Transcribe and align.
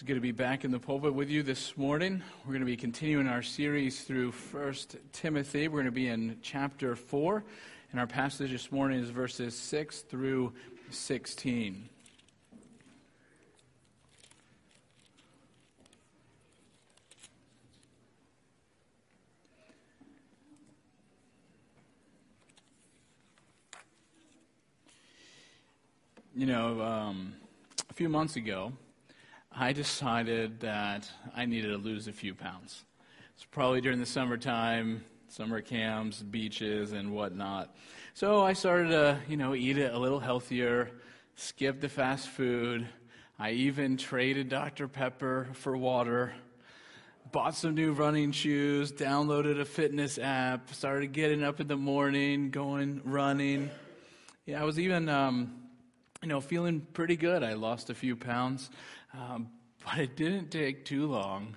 It's 0.00 0.06
good 0.06 0.14
to 0.14 0.20
be 0.22 0.32
back 0.32 0.64
in 0.64 0.70
the 0.70 0.78
pulpit 0.78 1.12
with 1.12 1.28
you 1.28 1.42
this 1.42 1.76
morning. 1.76 2.22
We're 2.46 2.52
going 2.52 2.60
to 2.60 2.64
be 2.64 2.74
continuing 2.74 3.26
our 3.26 3.42
series 3.42 4.00
through 4.00 4.32
1 4.32 4.74
Timothy. 5.12 5.68
We're 5.68 5.80
going 5.80 5.84
to 5.84 5.90
be 5.90 6.08
in 6.08 6.38
chapter 6.40 6.96
4, 6.96 7.44
and 7.90 8.00
our 8.00 8.06
passage 8.06 8.50
this 8.50 8.72
morning 8.72 9.00
is 9.00 9.10
verses 9.10 9.54
6 9.54 10.00
through 10.00 10.54
16. 10.88 11.86
You 26.34 26.46
know, 26.46 26.80
um, 26.80 27.34
a 27.90 27.92
few 27.92 28.08
months 28.08 28.36
ago, 28.36 28.72
I 29.52 29.72
decided 29.72 30.60
that 30.60 31.10
I 31.34 31.44
needed 31.44 31.68
to 31.68 31.76
lose 31.76 32.06
a 32.06 32.12
few 32.12 32.34
pounds. 32.34 32.84
It's 33.34 33.44
probably 33.44 33.80
during 33.80 33.98
the 33.98 34.06
summertime, 34.06 35.04
summer 35.28 35.60
camps, 35.60 36.22
beaches, 36.22 36.92
and 36.92 37.12
whatnot. 37.12 37.74
So 38.14 38.42
I 38.42 38.52
started 38.52 38.90
to, 38.90 39.18
you 39.28 39.36
know, 39.36 39.54
eat 39.54 39.76
it 39.76 39.92
a 39.92 39.98
little 39.98 40.20
healthier, 40.20 40.90
skip 41.34 41.80
the 41.80 41.88
fast 41.88 42.28
food. 42.28 42.86
I 43.38 43.50
even 43.52 43.96
traded 43.96 44.48
Dr. 44.48 44.86
Pepper 44.86 45.48
for 45.52 45.76
water, 45.76 46.32
bought 47.32 47.56
some 47.56 47.74
new 47.74 47.92
running 47.92 48.32
shoes, 48.32 48.92
downloaded 48.92 49.60
a 49.60 49.64
fitness 49.64 50.18
app, 50.18 50.72
started 50.72 51.12
getting 51.12 51.42
up 51.42 51.60
in 51.60 51.66
the 51.66 51.76
morning, 51.76 52.50
going 52.50 53.00
running. 53.04 53.70
Yeah, 54.46 54.60
I 54.60 54.64
was 54.64 54.78
even, 54.78 55.08
um, 55.08 55.54
you 56.22 56.28
know, 56.28 56.40
feeling 56.40 56.86
pretty 56.92 57.16
good. 57.16 57.42
I 57.42 57.54
lost 57.54 57.90
a 57.90 57.94
few 57.94 58.14
pounds. 58.14 58.70
Um, 59.12 59.48
but 59.84 59.98
it 59.98 60.16
didn't 60.16 60.50
take 60.50 60.84
too 60.84 61.06
long 61.06 61.56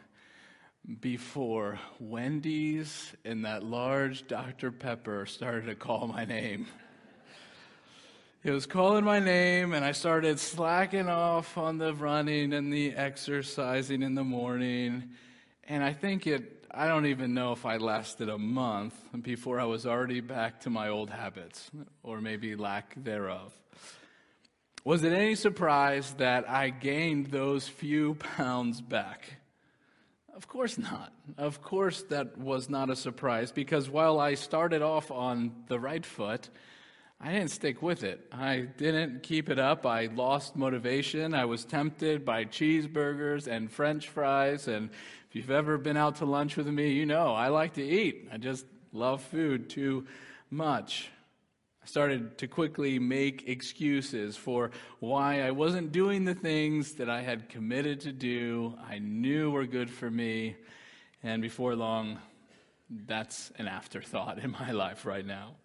before 1.02 1.80
Wendy's 2.00 3.14
and 3.23 3.45
that 3.45 3.64
large 3.64 4.28
Dr. 4.28 4.72
Pepper 4.72 5.26
started 5.26 5.68
to 5.68 5.76
call 5.76 6.08
my 6.08 6.26
name. 6.26 6.68
It 8.44 8.52
was 8.52 8.66
calling 8.66 9.06
my 9.06 9.20
name, 9.20 9.73
and 9.73 9.86
I 9.86 9.94
started 9.94 10.38
slacking 10.38 11.08
off 11.08 11.58
on 11.58 11.78
the 11.78 11.94
running 11.94 12.52
and 12.52 12.73
the 12.73 12.94
exercising 12.94 14.02
in 14.04 14.16
the 14.16 14.23
morning. 14.23 15.12
And 15.66 15.82
I 15.82 15.94
think 15.94 16.28
it, 16.28 16.66
I 16.70 16.90
don't 16.90 17.06
even 17.06 17.34
know 17.34 17.54
if 17.54 17.66
I 17.66 17.78
lasted 17.78 18.28
a 18.28 18.38
month 18.38 18.95
before 19.22 19.62
I 19.62 19.64
was 19.64 19.86
already 19.86 20.20
back 20.20 20.60
to 20.62 20.70
my 20.70 20.90
old 20.90 21.10
habits, 21.10 21.72
or 22.02 22.20
maybe 22.20 22.58
lack 22.58 23.02
thereof. 23.02 23.54
Was 24.86 25.03
it 25.03 25.14
any 25.14 25.36
surprise 25.36 26.14
that 26.17 26.50
I 26.50 26.70
gained 26.70 27.28
those 27.28 27.70
few 27.70 28.16
pounds 28.16 28.81
back? 28.81 29.38
Of 30.36 30.50
course 30.50 30.78
not. 30.78 31.14
Of 31.38 31.62
course, 31.62 32.03
that 32.09 32.38
was 32.38 32.70
not 32.70 32.89
a 32.89 32.95
surprise 32.95 33.54
because 33.54 33.89
while 33.89 34.20
I 34.20 34.34
started 34.34 34.81
off 34.81 35.09
on 35.09 35.54
the 35.67 35.80
right 35.80 36.06
foot, 36.06 36.50
I 37.22 37.31
didn't 37.31 37.52
stick 37.52 37.81
with 37.81 38.04
it. 38.04 38.28
I 38.34 38.67
didn't 38.78 39.23
keep 39.23 39.50
it 39.50 39.58
up. 39.58 39.86
I 39.86 40.08
lost 40.08 40.58
motivation. 40.58 41.34
I 41.34 41.45
was 41.45 41.64
tempted 41.64 42.26
by 42.26 42.44
cheeseburgers 42.44 43.48
and 43.48 43.72
french 43.72 44.09
fries. 44.09 44.67
And 44.67 44.89
if 45.30 45.36
you've 45.38 45.50
ever 45.50 45.78
been 45.78 45.95
out 45.95 46.17
to 46.17 46.26
lunch 46.26 46.58
with 46.58 46.67
me, 46.67 46.92
you 46.92 47.06
know 47.06 47.34
I 47.34 47.48
like 47.48 47.76
to 47.76 47.84
eat. 47.84 48.28
I 48.34 48.38
just 48.38 48.66
love 48.92 49.22
food 49.22 49.70
too 49.70 50.08
much. 50.52 51.09
I 51.84 51.86
started 51.86 52.38
to 52.38 52.48
quickly 52.48 52.98
make 52.98 53.50
excuses 53.50 54.38
for 54.38 54.72
why 55.00 55.42
I 55.42 55.52
wasn't 55.52 55.92
doing 55.92 56.23
the 56.23 56.34
things 56.34 56.94
that 56.94 57.09
I 57.09 57.22
had 57.22 57.50
committed 57.50 58.02
to 58.02 58.14
do, 58.14 58.76
I 58.89 59.00
knew 59.00 59.52
were 59.52 59.66
good 59.66 59.89
for 59.89 60.09
me, 60.09 60.56
and 61.22 61.42
before 61.42 61.76
long, 61.76 62.20
that's 62.89 63.52
an 63.58 63.67
afterthought 63.67 64.39
in 64.39 64.52
my 64.52 64.72
life 64.72 65.06
right 65.06 65.26
now. 65.26 65.56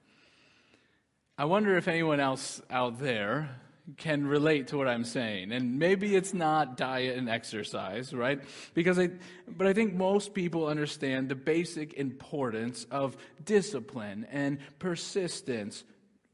I 1.37 1.45
wonder 1.45 1.77
if 1.77 1.87
anyone 1.87 2.19
else 2.19 2.61
out 2.69 2.99
there 2.99 3.51
can 3.97 4.27
relate 4.27 4.69
to 4.69 4.77
what 4.77 4.89
I'm 4.89 5.05
saying. 5.05 5.53
And 5.53 5.79
maybe 5.79 6.17
it's 6.17 6.35
not 6.35 6.77
diet 6.77 7.17
and 7.17 7.29
exercise, 7.29 8.13
right? 8.13 8.43
Because 8.75 8.99
I, 8.99 9.11
but 9.47 9.69
I 9.69 9.73
think 9.73 9.95
most 9.95 10.35
people 10.35 10.67
understand 10.67 11.29
the 11.29 11.37
basic 11.37 11.95
importance 11.95 12.87
of 12.91 13.17
discipline 13.45 14.27
and 14.33 14.59
persistence 14.81 15.85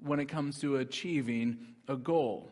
when 0.05 0.21
it 0.21 0.27
comes 0.27 0.61
to 0.61 0.77
achieving 0.77 1.59
a 1.89 1.97
goal. 1.97 2.51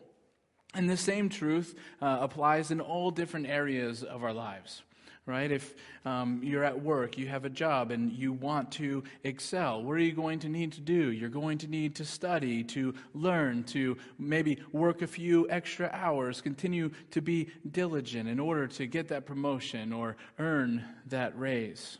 And 0.73 0.89
the 0.89 0.97
same 0.97 1.29
truth 1.29 1.75
uh, 2.01 2.17
applies 2.21 2.71
in 2.71 2.81
all 2.81 3.11
different 3.11 3.47
areas 3.47 4.01
of 4.01 4.23
our 4.23 4.33
lives, 4.33 4.81
right? 5.27 5.51
If 5.51 5.75
um, 6.03 6.41
you're 6.43 6.63
at 6.63 6.81
work, 6.81 7.15
you 7.15 7.27
have 7.27 7.45
a 7.45 7.49
job, 7.49 7.91
and 7.91 8.11
you 8.11 8.33
want 8.33 8.71
to 8.73 9.03
excel, 9.23 9.83
what 9.83 9.93
are 9.93 9.99
you 9.99 10.13
going 10.13 10.39
to 10.39 10.49
need 10.49 10.71
to 10.73 10.81
do? 10.81 11.11
You're 11.11 11.29
going 11.29 11.59
to 11.59 11.67
need 11.67 11.95
to 11.97 12.05
study, 12.05 12.63
to 12.65 12.95
learn, 13.13 13.65
to 13.65 13.97
maybe 14.17 14.57
work 14.71 15.03
a 15.03 15.07
few 15.07 15.47
extra 15.51 15.91
hours, 15.93 16.41
continue 16.41 16.89
to 17.11 17.21
be 17.21 17.49
diligent 17.69 18.27
in 18.27 18.39
order 18.39 18.65
to 18.67 18.87
get 18.87 19.09
that 19.09 19.27
promotion 19.27 19.93
or 19.93 20.17
earn 20.39 20.83
that 21.07 21.37
raise. 21.37 21.99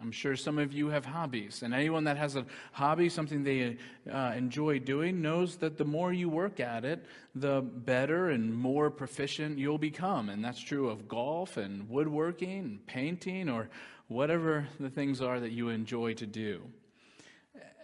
I'm 0.00 0.12
sure 0.12 0.36
some 0.36 0.58
of 0.58 0.72
you 0.72 0.88
have 0.88 1.04
hobbies, 1.04 1.62
and 1.62 1.74
anyone 1.74 2.04
that 2.04 2.16
has 2.16 2.36
a 2.36 2.44
hobby, 2.72 3.08
something 3.08 3.42
they 3.42 3.78
uh, 4.10 4.32
enjoy 4.36 4.78
doing, 4.78 5.20
knows 5.20 5.56
that 5.56 5.76
the 5.76 5.84
more 5.84 6.12
you 6.12 6.28
work 6.28 6.60
at 6.60 6.84
it, 6.84 7.04
the 7.34 7.62
better 7.62 8.28
and 8.30 8.54
more 8.54 8.90
proficient 8.90 9.58
you'll 9.58 9.78
become. 9.78 10.28
And 10.28 10.44
that's 10.44 10.60
true 10.60 10.88
of 10.88 11.08
golf 11.08 11.56
and 11.56 11.88
woodworking 11.88 12.58
and 12.60 12.86
painting 12.86 13.48
or 13.48 13.68
whatever 14.06 14.68
the 14.78 14.90
things 14.90 15.20
are 15.20 15.40
that 15.40 15.52
you 15.52 15.68
enjoy 15.70 16.14
to 16.14 16.26
do. 16.26 16.62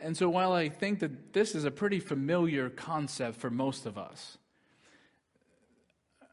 And 0.00 0.16
so, 0.16 0.28
while 0.28 0.52
I 0.52 0.68
think 0.68 1.00
that 1.00 1.32
this 1.32 1.54
is 1.54 1.64
a 1.64 1.70
pretty 1.70 1.98
familiar 1.98 2.68
concept 2.68 3.38
for 3.38 3.50
most 3.50 3.86
of 3.86 3.96
us, 3.96 4.38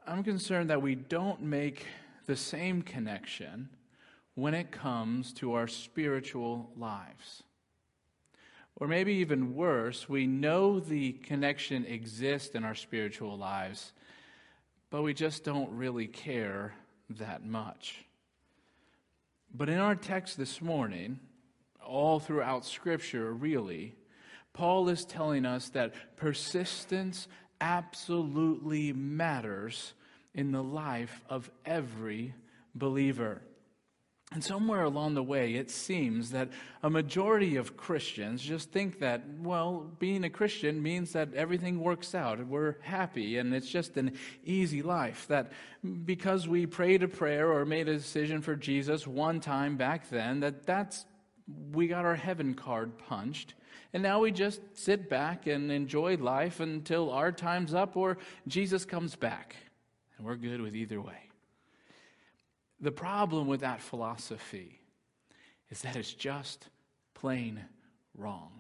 I'm 0.05 0.23
concerned 0.23 0.69
that 0.69 0.81
we 0.81 0.93
don't 0.93 1.41
make 1.41 1.85
the 2.27 2.35
same 2.35 2.81
connection 2.81 3.69
when 4.36 4.53
it 4.53 4.72
comes 4.72 5.34
to 5.34 5.53
our 5.53 5.68
spiritual 5.68 6.72
lives. 6.78 7.44
Or 8.75 8.88
maybe 8.88 9.14
even 9.16 9.53
worse, 9.53 10.08
we 10.09 10.25
know 10.25 10.80
the 10.80 11.12
connection 11.12 11.86
exists 11.86 12.56
in 12.56 12.64
our 12.64 12.75
spiritual 12.75 13.38
lives, 13.38 13.92
but 14.90 15.03
we 15.03 15.14
just 15.14 15.44
don't 15.44 15.72
really 15.72 16.08
care 16.08 16.74
that 17.09 17.46
much. 17.46 18.06
But 19.53 19.69
in 19.69 19.78
our 19.78 19.96
text 19.96 20.38
this 20.38 20.62
morning, 20.62 21.19
all 21.86 22.19
throughout 22.19 22.66
Scripture, 22.66 23.34
really, 23.34 23.94
Paul 24.53 24.90
is 24.90 25.06
telling 25.06 25.46
us 25.46 25.69
that 25.69 25.94
persistence 26.16 27.28
absolutely 27.59 28.94
matters 28.94 29.94
in 30.34 30.52
the 30.52 30.63
life 30.63 31.22
of 31.30 31.52
every 31.66 32.34
believer. 32.74 33.42
And 34.34 34.42
somewhere 34.42 34.84
along 34.84 35.16
the 35.16 35.24
way, 35.24 35.56
it 35.56 35.69
seems 35.69 36.31
that 36.31 36.47
a 36.84 36.90
majority 36.90 37.58
of 37.58 37.75
Christians 37.75 38.42
just 38.42 38.72
think 38.72 39.00
that, 39.00 39.24
well, 39.42 39.92
being 40.00 40.24
a 40.24 40.30
Christian 40.30 40.81
means 40.81 41.12
that 41.12 41.34
everything 41.34 41.81
works 41.81 42.16
out. 42.16 42.46
We're 42.47 42.78
happy 42.81 43.38
and 43.38 43.53
it's 43.53 43.69
just 43.69 43.97
an 43.97 44.14
easy 44.46 44.81
life. 44.81 45.28
That 45.28 45.52
because 46.06 46.47
we 46.47 46.66
prayed 46.66 47.03
a 47.03 47.09
prayer 47.09 47.52
or 47.52 47.66
made 47.66 47.90
a 47.90 47.97
decision 47.97 48.42
for 48.42 48.56
Jesus 48.56 49.06
one 49.06 49.42
time 49.42 49.75
back 49.75 50.09
then, 50.09 50.40
that 50.40 50.66
that's, 50.66 51.06
we 51.74 51.88
got 51.88 52.06
our 52.06 52.16
heaven 52.16 52.53
card 52.53 52.98
punched. 52.98 53.56
And 53.92 54.02
now 54.02 54.22
we 54.22 54.31
just 54.31 54.62
sit 54.74 55.09
back 55.09 55.48
and 55.48 55.69
enjoy 55.69 56.16
life 56.16 56.62
until 56.62 57.12
our 57.12 57.34
time's 57.34 57.74
up 57.74 57.98
or 57.98 58.18
Jesus 58.48 58.86
comes 58.86 59.18
back. 59.18 59.58
And 60.18 60.25
we're 60.25 60.38
good 60.38 60.62
with 60.62 60.74
either 60.74 61.02
way. 61.02 61.31
The 62.81 62.92
problem 62.92 63.48
with 63.48 63.62
that 63.62 63.81
philosophy 63.81 64.81
is 65.69 65.81
that 65.81 65.95
it's 65.95 66.13
just 66.13 66.68
plain 67.13 67.62
wrong. 68.18 68.51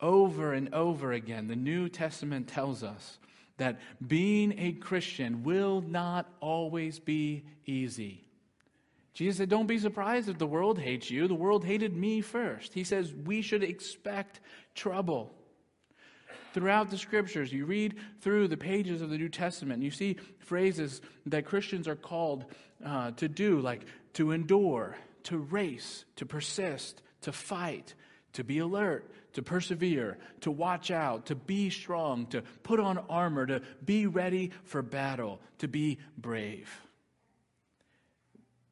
Over 0.00 0.52
and 0.52 0.74
over 0.74 1.12
again, 1.12 1.48
the 1.48 1.56
New 1.56 1.88
Testament 1.88 2.48
tells 2.48 2.82
us 2.82 3.18
that 3.56 3.80
being 4.06 4.54
a 4.58 4.72
Christian 4.72 5.42
will 5.42 5.80
not 5.80 6.28
always 6.40 6.98
be 6.98 7.44
easy. 7.66 8.24
Jesus 9.14 9.38
said, 9.38 9.48
Don't 9.48 9.66
be 9.66 9.78
surprised 9.78 10.28
if 10.28 10.38
the 10.38 10.46
world 10.46 10.78
hates 10.78 11.10
you. 11.10 11.26
The 11.26 11.34
world 11.34 11.64
hated 11.64 11.96
me 11.96 12.20
first. 12.20 12.72
He 12.72 12.84
says 12.84 13.12
we 13.12 13.42
should 13.42 13.64
expect 13.64 14.40
trouble 14.74 15.34
throughout 16.58 16.90
the 16.90 16.98
scriptures, 16.98 17.52
you 17.52 17.64
read 17.64 17.94
through 18.20 18.48
the 18.48 18.56
pages 18.56 19.00
of 19.00 19.10
the 19.10 19.16
New 19.16 19.28
Testament, 19.28 19.80
you 19.80 19.92
see 19.92 20.16
phrases 20.40 21.00
that 21.26 21.44
Christians 21.44 21.86
are 21.86 21.94
called 21.94 22.46
uh, 22.84 23.12
to 23.12 23.28
do, 23.28 23.60
like 23.60 23.84
to 24.14 24.32
endure, 24.32 24.96
to 25.22 25.38
race, 25.38 26.04
to 26.16 26.26
persist, 26.26 27.00
to 27.20 27.30
fight, 27.30 27.94
to 28.32 28.42
be 28.42 28.58
alert, 28.58 29.08
to 29.34 29.42
persevere, 29.42 30.18
to 30.40 30.50
watch 30.50 30.90
out, 30.90 31.26
to 31.26 31.36
be 31.36 31.70
strong, 31.70 32.26
to 32.26 32.42
put 32.64 32.80
on 32.80 32.98
armor, 33.08 33.46
to 33.46 33.62
be 33.84 34.08
ready 34.08 34.50
for 34.64 34.82
battle, 34.82 35.38
to 35.58 35.68
be 35.68 35.98
brave. 36.16 36.68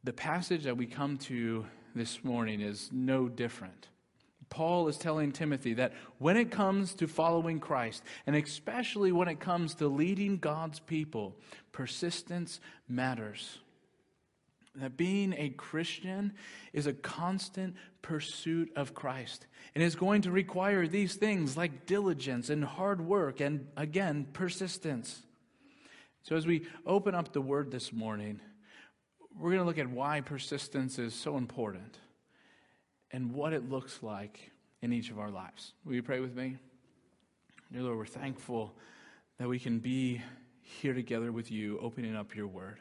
The 0.03 0.13
passage 0.13 0.65
that 0.65 0.77
we 0.77 0.87
come 0.87 1.19
to 1.19 1.67
this 1.95 2.25
morning 2.25 2.61
is 2.63 2.91
no 2.93 3.29
different. 3.29 3.87
Paul 4.57 4.89
is 4.89 4.97
telling 4.97 5.33
Timothy 5.33 5.75
that 5.75 5.93
when 6.17 6.39
it 6.39 6.51
comes 6.51 6.95
to 6.95 7.07
following 7.07 7.61
Christ, 7.61 8.03
and 8.27 8.35
especially 8.35 9.13
when 9.13 9.29
it 9.29 9.39
comes 9.39 9.75
to 9.75 9.87
leading 9.87 10.39
God's 10.39 10.79
people, 10.81 11.37
persistence 11.73 12.59
matters. 12.89 13.59
That 14.77 14.97
being 14.97 15.35
a 15.37 15.51
Christian 15.51 16.33
is 16.73 16.87
a 16.87 16.95
constant 16.95 17.77
pursuit 18.01 18.73
of 18.77 18.95
Christ 18.95 19.47
and 19.75 19.85
is 19.85 19.95
going 19.95 20.23
to 20.23 20.31
require 20.31 20.87
these 20.87 21.17
things 21.17 21.55
like 21.55 21.85
diligence 21.85 22.49
and 22.49 22.65
hard 22.65 23.03
work 23.03 23.41
and, 23.41 23.67
again, 23.77 24.27
persistence. 24.33 25.21
So, 26.23 26.35
as 26.35 26.47
we 26.47 26.67
open 26.87 27.15
up 27.15 27.35
the 27.35 27.43
word 27.43 27.71
this 27.71 27.93
morning, 27.93 28.41
we're 29.39 29.51
going 29.51 29.61
to 29.61 29.67
look 29.67 29.77
at 29.77 29.91
why 29.91 30.23
persistence 30.23 30.99
is 30.99 31.13
so 31.13 31.37
important 31.37 31.99
and 33.13 33.33
what 33.33 33.53
it 33.53 33.69
looks 33.69 34.03
like 34.03 34.51
in 34.83 34.93
each 34.93 35.11
of 35.11 35.19
our 35.19 35.31
lives. 35.31 35.73
Will 35.85 35.95
you 35.95 36.03
pray 36.03 36.21
with 36.21 36.35
me? 36.35 36.57
Dear 37.73 37.83
Lord, 37.83 37.99
we're 37.99 38.07
thankful 38.07 38.75
that 39.39 39.49
we 39.49 39.59
can 39.59 39.79
be 39.79 40.23
here 40.61 40.95
together 40.95 41.33
with 41.33 41.51
you, 41.51 41.79
opening 41.81 42.17
up 42.17 42.35
your 42.35 42.47
word. 42.47 42.81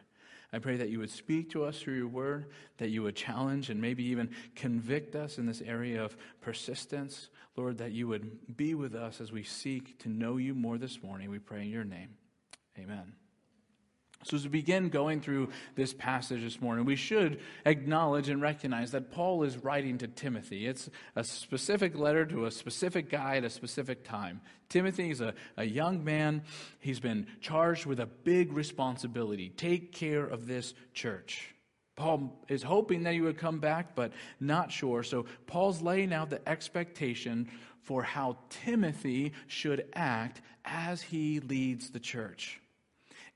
I 0.54 0.60
pray 0.60 0.78
that 0.78 0.90
you 0.90 1.00
would 1.00 1.10
speak 1.10 1.50
to 1.52 1.66
us 1.66 1.80
through 1.80 1.98
your 1.98 2.08
word, 2.08 2.46
that 2.78 2.90
you 2.90 3.04
would 3.04 3.16
challenge 3.16 3.70
and 3.70 3.82
maybe 3.82 4.06
even 4.06 4.30
convict 4.56 5.16
us 5.16 5.38
in 5.38 5.46
this 5.46 5.62
area 5.62 6.04
of 6.04 6.16
persistence. 6.40 7.30
Lord, 7.58 7.78
that 7.80 7.92
you 7.92 8.08
would 8.08 8.56
be 8.56 8.74
with 8.74 8.96
us 8.96 9.20
as 9.20 9.32
we 9.32 9.44
seek 9.44 9.98
to 10.00 10.10
know 10.10 10.38
you 10.38 10.54
more 10.54 10.78
this 10.78 11.02
morning. 11.04 11.30
We 11.30 11.40
pray 11.40 11.64
in 11.64 11.70
your 11.70 11.84
name. 11.84 12.16
Amen. 12.78 13.14
So, 14.26 14.36
as 14.36 14.44
we 14.44 14.50
begin 14.50 14.90
going 14.90 15.22
through 15.22 15.50
this 15.76 15.94
passage 15.94 16.42
this 16.42 16.60
morning, 16.60 16.84
we 16.84 16.96
should 16.96 17.40
acknowledge 17.64 18.28
and 18.28 18.42
recognize 18.42 18.90
that 18.90 19.12
Paul 19.12 19.44
is 19.44 19.56
writing 19.56 20.00
to 20.00 20.08
Timothy. 20.08 20.66
It's 20.66 20.90
a 21.16 21.24
specific 21.24 21.96
letter 21.96 22.26
to 22.26 22.48
a 22.48 22.52
specific 22.52 23.12
guy 23.12 23.38
at 23.38 23.44
a 23.44 23.52
specific 23.52 24.04
time. 24.04 24.42
Timothy 24.68 25.12
is 25.12 25.22
a, 25.22 25.36
a 25.58 25.64
young 25.64 26.04
man. 26.04 26.42
He's 26.80 27.00
been 27.00 27.28
charged 27.40 27.86
with 27.86 28.00
a 28.00 28.08
big 28.08 28.52
responsibility 28.52 29.50
take 29.50 29.92
care 29.92 30.26
of 30.26 30.48
this 30.48 30.74
church. 30.96 31.54
Paul 31.96 32.44
is 32.50 32.64
hoping 32.64 33.04
that 33.04 33.14
he 33.14 33.22
would 33.22 33.38
come 33.38 33.60
back, 33.60 33.94
but 33.94 34.12
not 34.40 34.72
sure. 34.72 35.04
So, 35.04 35.28
Paul's 35.46 35.84
laying 35.84 36.12
out 36.12 36.32
the 36.32 36.42
expectation 36.50 37.48
for 37.84 38.02
how 38.02 38.40
Timothy 38.50 39.34
should 39.46 39.86
act 39.94 40.42
as 40.66 41.04
he 41.04 41.42
leads 41.42 41.92
the 41.92 42.00
church. 42.00 42.60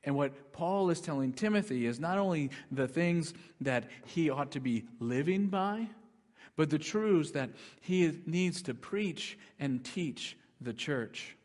And 0.04 0.16
what 0.16 0.54
Paul 0.54 0.90
is 0.90 1.02
telling 1.02 1.34
Timothy 1.34 1.86
is 1.86 2.00
not 2.00 2.18
only 2.18 2.52
the 2.72 2.88
things 2.88 3.34
that 3.62 3.86
he 4.06 4.30
ought 4.30 4.52
to 4.52 4.60
be 4.60 4.86
living 5.00 5.48
by, 5.48 5.88
but 6.56 6.70
the 6.70 6.80
truths 6.80 7.32
that 7.32 7.50
he 7.82 8.20
needs 8.26 8.62
to 8.64 8.74
preach 8.74 9.38
and 9.60 9.84
teach 9.84 10.38
the 10.62 10.74
church. 10.74 11.36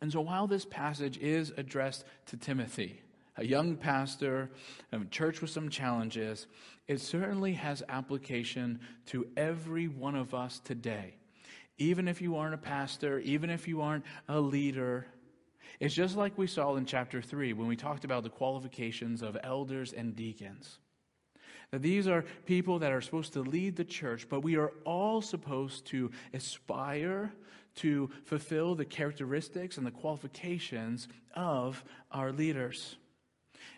And 0.00 0.10
so 0.10 0.20
while 0.20 0.46
this 0.46 0.64
passage 0.64 1.18
is 1.18 1.52
addressed 1.56 2.04
to 2.26 2.36
Timothy, 2.36 3.02
a 3.36 3.44
young 3.44 3.76
pastor, 3.76 4.50
a 4.92 5.04
church 5.06 5.40
with 5.40 5.50
some 5.50 5.68
challenges, 5.68 6.46
it 6.88 7.00
certainly 7.00 7.52
has 7.54 7.82
application 7.88 8.80
to 9.06 9.26
every 9.36 9.88
one 9.88 10.16
of 10.16 10.34
us 10.34 10.60
today. 10.60 11.14
Even 11.78 12.08
if 12.08 12.20
you 12.20 12.36
aren't 12.36 12.54
a 12.54 12.58
pastor, 12.58 13.18
even 13.20 13.48
if 13.48 13.66
you 13.66 13.80
aren't 13.80 14.04
a 14.28 14.38
leader, 14.40 15.06
it's 15.80 15.94
just 15.94 16.14
like 16.14 16.36
we 16.36 16.46
saw 16.46 16.76
in 16.76 16.84
chapter 16.84 17.22
3 17.22 17.54
when 17.54 17.66
we 17.66 17.74
talked 17.74 18.04
about 18.04 18.22
the 18.22 18.30
qualifications 18.30 19.22
of 19.22 19.36
elders 19.42 19.94
and 19.94 20.14
deacons. 20.14 20.78
That 21.70 21.80
these 21.82 22.06
are 22.06 22.24
people 22.44 22.80
that 22.80 22.92
are 22.92 23.00
supposed 23.00 23.32
to 23.32 23.40
lead 23.40 23.76
the 23.76 23.84
church, 23.84 24.28
but 24.28 24.40
we 24.40 24.56
are 24.56 24.72
all 24.84 25.22
supposed 25.22 25.86
to 25.86 26.10
aspire 26.34 27.32
to 27.76 28.10
fulfill 28.24 28.74
the 28.74 28.84
characteristics 28.84 29.78
and 29.78 29.86
the 29.86 29.90
qualifications 29.90 31.08
of 31.34 31.82
our 32.10 32.30
leaders. 32.32 32.96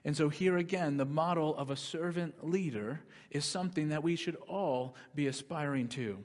And 0.05 0.17
so, 0.17 0.29
here 0.29 0.57
again, 0.57 0.97
the 0.97 1.05
model 1.05 1.55
of 1.57 1.71
a 1.71 1.77
servant 1.77 2.49
leader 2.49 3.01
is 3.31 3.45
something 3.45 3.91
that 3.91 4.03
we 4.03 4.17
should 4.17 4.37
all 4.49 4.97
be 5.15 5.29
aspiring 5.29 5.87
to. 5.89 6.19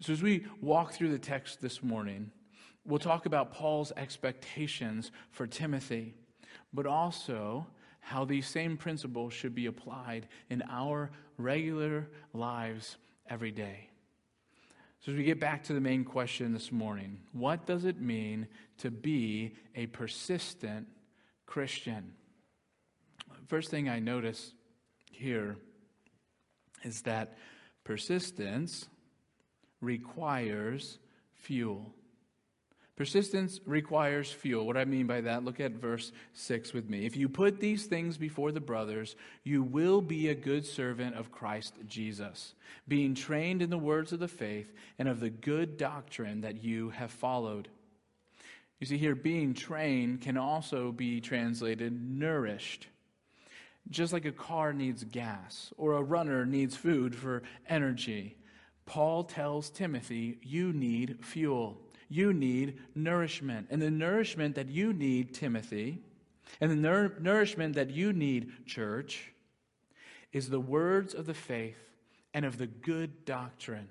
So, 0.00 0.12
as 0.12 0.22
we 0.22 0.44
walk 0.60 0.92
through 0.92 1.12
the 1.12 1.18
text 1.18 1.62
this 1.62 1.82
morning, 1.82 2.32
we'll 2.86 2.98
talk 2.98 3.26
about 3.26 3.52
Paul's 3.52 3.92
expectations 3.96 5.10
for 5.30 5.46
Timothy, 5.46 6.14
but 6.72 6.86
also 6.86 7.66
how 8.00 8.24
these 8.24 8.46
same 8.46 8.76
principles 8.76 9.32
should 9.32 9.54
be 9.54 9.66
applied 9.66 10.28
in 10.48 10.62
our 10.70 11.10
regular 11.38 12.08
lives 12.32 12.96
every 13.28 13.50
day. 13.50 13.90
So, 15.00 15.12
as 15.12 15.18
we 15.18 15.24
get 15.24 15.40
back 15.40 15.64
to 15.64 15.72
the 15.72 15.80
main 15.80 16.04
question 16.04 16.52
this 16.52 16.72
morning, 16.72 17.18
what 17.32 17.66
does 17.66 17.84
it 17.84 18.00
mean 18.00 18.48
to 18.78 18.90
be 18.90 19.54
a 19.74 19.86
persistent 19.86 20.86
Christian? 21.46 22.12
First 23.46 23.70
thing 23.70 23.88
I 23.88 23.98
notice 23.98 24.52
here 25.10 25.56
is 26.82 27.02
that 27.02 27.36
persistence 27.84 28.88
requires 29.80 30.98
fuel. 31.34 31.92
Persistence 32.96 33.60
requires 33.66 34.32
fuel. 34.32 34.66
What 34.66 34.78
I 34.78 34.86
mean 34.86 35.06
by 35.06 35.20
that, 35.20 35.44
look 35.44 35.60
at 35.60 35.72
verse 35.72 36.12
6 36.32 36.72
with 36.72 36.88
me. 36.88 37.04
If 37.04 37.14
you 37.14 37.28
put 37.28 37.60
these 37.60 37.84
things 37.84 38.16
before 38.16 38.52
the 38.52 38.60
brothers, 38.60 39.16
you 39.44 39.62
will 39.62 40.00
be 40.00 40.28
a 40.28 40.34
good 40.34 40.64
servant 40.64 41.14
of 41.14 41.30
Christ 41.30 41.74
Jesus, 41.86 42.54
being 42.88 43.14
trained 43.14 43.60
in 43.60 43.68
the 43.68 43.76
words 43.76 44.12
of 44.12 44.18
the 44.18 44.28
faith 44.28 44.72
and 44.98 45.08
of 45.08 45.20
the 45.20 45.28
good 45.28 45.76
doctrine 45.76 46.40
that 46.40 46.64
you 46.64 46.88
have 46.88 47.10
followed. 47.10 47.68
You 48.80 48.86
see, 48.86 48.96
here, 48.96 49.14
being 49.14 49.52
trained 49.52 50.22
can 50.22 50.38
also 50.38 50.90
be 50.90 51.20
translated 51.20 51.92
nourished. 51.92 52.88
Just 53.90 54.14
like 54.14 54.24
a 54.24 54.32
car 54.32 54.72
needs 54.72 55.04
gas 55.04 55.70
or 55.76 55.92
a 55.92 56.02
runner 56.02 56.46
needs 56.46 56.76
food 56.76 57.14
for 57.14 57.42
energy, 57.68 58.36
Paul 58.86 59.24
tells 59.24 59.68
Timothy, 59.68 60.38
you 60.42 60.72
need 60.72 61.18
fuel 61.20 61.78
you 62.08 62.32
need 62.32 62.78
nourishment. 62.94 63.68
And 63.70 63.80
the 63.80 63.90
nourishment 63.90 64.54
that 64.54 64.68
you 64.68 64.92
need, 64.92 65.34
Timothy, 65.34 66.00
and 66.60 66.70
the 66.70 66.76
nour- 66.76 67.14
nourishment 67.20 67.74
that 67.74 67.90
you 67.90 68.12
need, 68.12 68.66
church, 68.66 69.32
is 70.32 70.48
the 70.48 70.60
words 70.60 71.14
of 71.14 71.26
the 71.26 71.34
faith 71.34 71.78
and 72.34 72.44
of 72.44 72.58
the 72.58 72.66
good 72.66 73.24
doctrine 73.24 73.88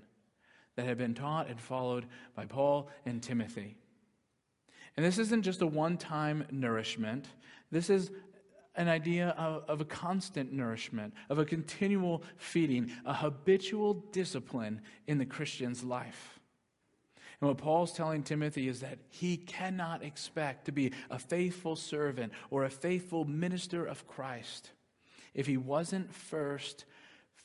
that 0.76 0.86
have 0.86 0.98
been 0.98 1.14
taught 1.14 1.50
and 1.50 1.60
followed 1.60 2.06
by 2.36 2.46
Paul 2.46 2.90
and 3.06 3.22
Timothy. 3.22 3.76
And 4.98 5.06
this 5.06 5.18
isn't 5.18 5.44
just 5.44 5.62
a 5.62 5.68
one 5.68 5.98
time 5.98 6.46
nourishment, 6.52 7.28
this 7.72 7.90
is 7.90 8.12
an 8.76 8.88
idea 8.88 9.30
of, 9.38 9.64
of, 9.70 9.82
a 9.82 9.86
constant 9.86 10.52
nourishment, 10.52 11.14
of 11.30 11.40
a 11.40 11.46
continual 11.46 12.24
feeding, 12.38 12.92
a 13.06 13.14
habitual 13.14 13.94
discipline 14.12 14.82
in 15.08 15.18
the 15.18 15.26
Christian's 15.26 15.82
life. 15.84 16.35
And 17.42 17.50
what 17.50 17.58
Paul's 17.58 17.92
telling 17.92 18.24
Timothy 18.24 18.68
is 18.68 18.80
that 18.80 19.00
he 19.10 19.38
cannot 19.38 20.04
expect 20.04 20.66
to 20.66 20.72
be 20.72 20.94
a 21.10 21.20
faithful 21.20 21.76
servant 21.76 22.32
or 22.50 22.64
a 22.64 22.70
faithful 22.70 23.26
minister 23.26 23.86
of 23.86 24.08
Christ 24.08 24.72
if 25.34 25.48
he 25.48 25.58
wasn't 25.58 26.14
first 26.14 26.86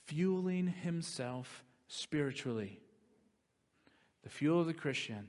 fueling 0.06 0.68
himself 0.68 1.64
spiritually. 1.88 2.78
The 4.22 4.30
fuel 4.30 4.60
of 4.60 4.66
the 4.66 4.74
Christian, 4.74 5.28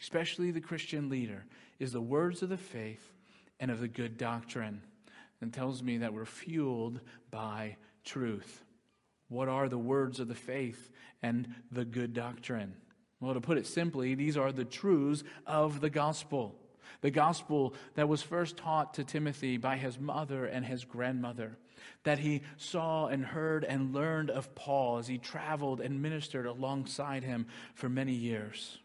especially 0.00 0.50
the 0.50 0.60
Christian 0.60 1.08
leader, 1.08 1.44
is 1.78 1.92
the 1.92 2.00
words 2.00 2.42
of 2.42 2.48
the 2.48 2.56
faith 2.56 3.12
and 3.60 3.70
of 3.70 3.80
the 3.80 3.88
good 3.88 4.16
doctrine. 4.16 4.82
And 5.40 5.52
tells 5.52 5.82
me 5.84 5.98
that 5.98 6.12
we're 6.12 6.24
fueled 6.24 7.00
by 7.30 7.76
truth. 8.04 8.64
What 9.28 9.48
are 9.48 9.68
the 9.68 9.78
words 9.78 10.18
of 10.18 10.26
the 10.26 10.34
faith 10.34 10.90
and 11.22 11.54
the 11.70 11.84
good 11.84 12.12
doctrine? 12.12 12.74
Well, 13.20 13.34
to 13.34 13.40
put 13.40 13.58
it 13.58 13.66
simply, 13.66 14.14
these 14.14 14.36
are 14.36 14.52
the 14.52 14.64
truths 14.64 15.24
of 15.46 15.80
the 15.80 15.90
gospel. 15.90 16.54
The 17.00 17.10
gospel 17.10 17.74
that 17.94 18.08
was 18.08 18.22
first 18.22 18.56
taught 18.56 18.94
to 18.94 19.04
Timothy 19.04 19.56
by 19.56 19.76
his 19.76 19.98
mother 19.98 20.46
and 20.46 20.64
his 20.64 20.84
grandmother, 20.84 21.56
that 22.04 22.18
he 22.18 22.42
saw 22.56 23.06
and 23.06 23.24
heard 23.24 23.64
and 23.64 23.92
learned 23.94 24.30
of 24.30 24.54
Paul 24.54 24.98
as 24.98 25.06
he 25.06 25.18
traveled 25.18 25.80
and 25.80 26.02
ministered 26.02 26.46
alongside 26.46 27.22
him 27.24 27.46
for 27.74 27.88
many 27.88 28.12
years. 28.12 28.78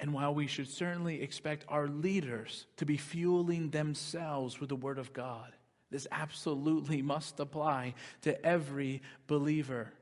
And 0.00 0.12
while 0.12 0.34
we 0.34 0.46
should 0.46 0.68
certainly 0.68 1.22
expect 1.22 1.64
our 1.68 1.88
leaders 1.88 2.66
to 2.76 2.84
be 2.84 2.96
fueling 2.96 3.70
themselves 3.70 4.60
with 4.60 4.68
the 4.68 4.76
Word 4.76 4.98
of 4.98 5.12
God, 5.12 5.52
this 5.90 6.06
absolutely 6.10 7.02
must 7.02 7.38
apply 7.40 7.94
to 8.22 8.44
every 8.44 9.02
believer. 9.26 9.92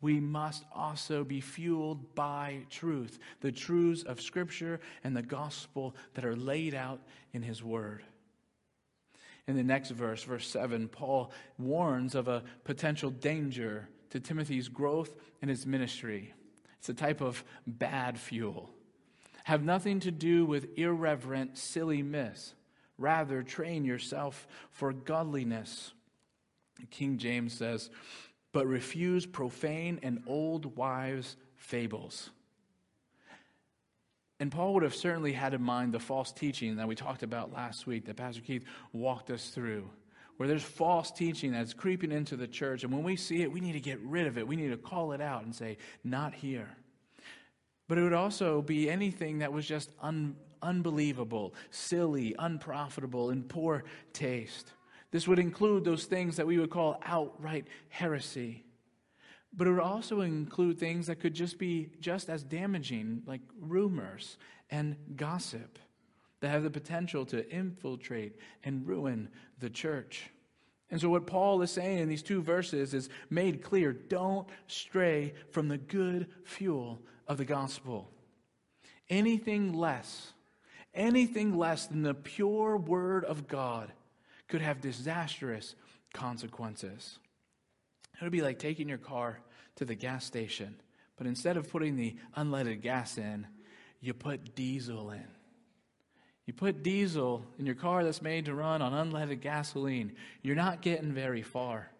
We 0.00 0.20
must 0.20 0.64
also 0.74 1.24
be 1.24 1.40
fueled 1.40 2.14
by 2.14 2.60
truth, 2.70 3.18
the 3.40 3.52
truths 3.52 4.02
of 4.04 4.20
Scripture 4.20 4.80
and 5.02 5.16
the 5.16 5.22
gospel 5.22 5.96
that 6.14 6.24
are 6.24 6.36
laid 6.36 6.74
out 6.74 7.00
in 7.32 7.42
His 7.42 7.62
Word. 7.62 8.04
In 9.48 9.56
the 9.56 9.64
next 9.64 9.90
verse, 9.90 10.22
verse 10.22 10.46
7, 10.46 10.88
Paul 10.88 11.32
warns 11.58 12.14
of 12.14 12.28
a 12.28 12.44
potential 12.64 13.10
danger 13.10 13.88
to 14.10 14.20
Timothy's 14.20 14.68
growth 14.68 15.16
and 15.40 15.50
his 15.50 15.66
ministry. 15.66 16.34
It's 16.78 16.88
a 16.90 16.94
type 16.94 17.20
of 17.20 17.42
bad 17.66 18.18
fuel. 18.18 18.70
Have 19.44 19.64
nothing 19.64 20.00
to 20.00 20.10
do 20.10 20.44
with 20.44 20.78
irreverent, 20.78 21.56
silly 21.56 22.02
myths. 22.02 22.54
Rather, 22.98 23.42
train 23.42 23.84
yourself 23.84 24.46
for 24.70 24.92
godliness. 24.92 25.92
King 26.90 27.16
James 27.16 27.54
says, 27.54 27.90
but 28.52 28.66
refuse 28.66 29.26
profane 29.26 29.98
and 30.02 30.22
old 30.26 30.76
wives' 30.76 31.36
fables. 31.56 32.30
And 34.40 34.52
Paul 34.52 34.74
would 34.74 34.84
have 34.84 34.94
certainly 34.94 35.32
had 35.32 35.54
in 35.54 35.62
mind 35.62 35.92
the 35.92 35.98
false 35.98 36.32
teaching 36.32 36.76
that 36.76 36.86
we 36.86 36.94
talked 36.94 37.22
about 37.22 37.52
last 37.52 37.86
week, 37.86 38.06
that 38.06 38.16
Pastor 38.16 38.40
Keith 38.40 38.64
walked 38.92 39.30
us 39.30 39.50
through, 39.50 39.90
where 40.36 40.48
there's 40.48 40.62
false 40.62 41.10
teaching 41.10 41.50
that's 41.52 41.74
creeping 41.74 42.12
into 42.12 42.36
the 42.36 42.46
church. 42.46 42.84
And 42.84 42.92
when 42.92 43.02
we 43.02 43.16
see 43.16 43.42
it, 43.42 43.50
we 43.50 43.60
need 43.60 43.72
to 43.72 43.80
get 43.80 43.98
rid 44.00 44.26
of 44.26 44.38
it. 44.38 44.46
We 44.46 44.54
need 44.54 44.70
to 44.70 44.76
call 44.76 45.12
it 45.12 45.20
out 45.20 45.42
and 45.44 45.54
say, 45.54 45.76
not 46.04 46.34
here. 46.34 46.68
But 47.88 47.98
it 47.98 48.02
would 48.02 48.12
also 48.12 48.62
be 48.62 48.88
anything 48.88 49.38
that 49.38 49.52
was 49.52 49.66
just 49.66 49.90
un- 50.00 50.36
unbelievable, 50.62 51.54
silly, 51.70 52.36
unprofitable, 52.38 53.30
in 53.30 53.42
poor 53.42 53.84
taste. 54.12 54.72
This 55.10 55.26
would 55.26 55.38
include 55.38 55.84
those 55.84 56.04
things 56.04 56.36
that 56.36 56.46
we 56.46 56.58
would 56.58 56.70
call 56.70 57.00
outright 57.04 57.66
heresy. 57.88 58.64
But 59.54 59.66
it 59.66 59.70
would 59.70 59.80
also 59.80 60.20
include 60.20 60.78
things 60.78 61.06
that 61.06 61.20
could 61.20 61.34
just 61.34 61.58
be 61.58 61.90
just 62.00 62.28
as 62.28 62.42
damaging, 62.42 63.22
like 63.26 63.40
rumors 63.58 64.36
and 64.70 64.96
gossip, 65.16 65.78
that 66.40 66.50
have 66.50 66.62
the 66.62 66.70
potential 66.70 67.24
to 67.26 67.50
infiltrate 67.50 68.36
and 68.62 68.86
ruin 68.86 69.30
the 69.58 69.70
church. 69.70 70.30
And 70.90 71.00
so, 71.00 71.08
what 71.08 71.26
Paul 71.26 71.60
is 71.62 71.70
saying 71.70 71.98
in 71.98 72.08
these 72.08 72.22
two 72.22 72.42
verses 72.42 72.94
is 72.94 73.08
made 73.30 73.62
clear 73.62 73.92
don't 73.92 74.48
stray 74.66 75.34
from 75.50 75.68
the 75.68 75.78
good 75.78 76.28
fuel 76.44 77.00
of 77.26 77.38
the 77.38 77.44
gospel. 77.44 78.10
Anything 79.10 79.72
less, 79.72 80.32
anything 80.94 81.56
less 81.56 81.86
than 81.86 82.02
the 82.02 82.14
pure 82.14 82.76
word 82.76 83.24
of 83.24 83.48
God 83.48 83.92
could 84.48 84.60
have 84.60 84.80
disastrous 84.80 85.74
consequences. 86.12 87.18
It 88.20 88.24
would 88.24 88.32
be 88.32 88.42
like 88.42 88.58
taking 88.58 88.88
your 88.88 88.98
car 88.98 89.40
to 89.76 89.84
the 89.84 89.94
gas 89.94 90.24
station, 90.24 90.74
but 91.16 91.26
instead 91.26 91.56
of 91.56 91.70
putting 91.70 91.96
the 91.96 92.16
unleaded 92.36 92.80
gas 92.82 93.18
in, 93.18 93.46
you 94.00 94.14
put 94.14 94.54
diesel 94.54 95.10
in. 95.10 95.26
You 96.46 96.54
put 96.54 96.82
diesel 96.82 97.44
in 97.58 97.66
your 97.66 97.74
car 97.74 98.02
that's 98.02 98.22
made 98.22 98.46
to 98.46 98.54
run 98.54 98.80
on 98.80 98.92
unleaded 98.92 99.40
gasoline, 99.40 100.12
you're 100.42 100.56
not 100.56 100.80
getting 100.80 101.12
very 101.12 101.42
far. 101.42 101.90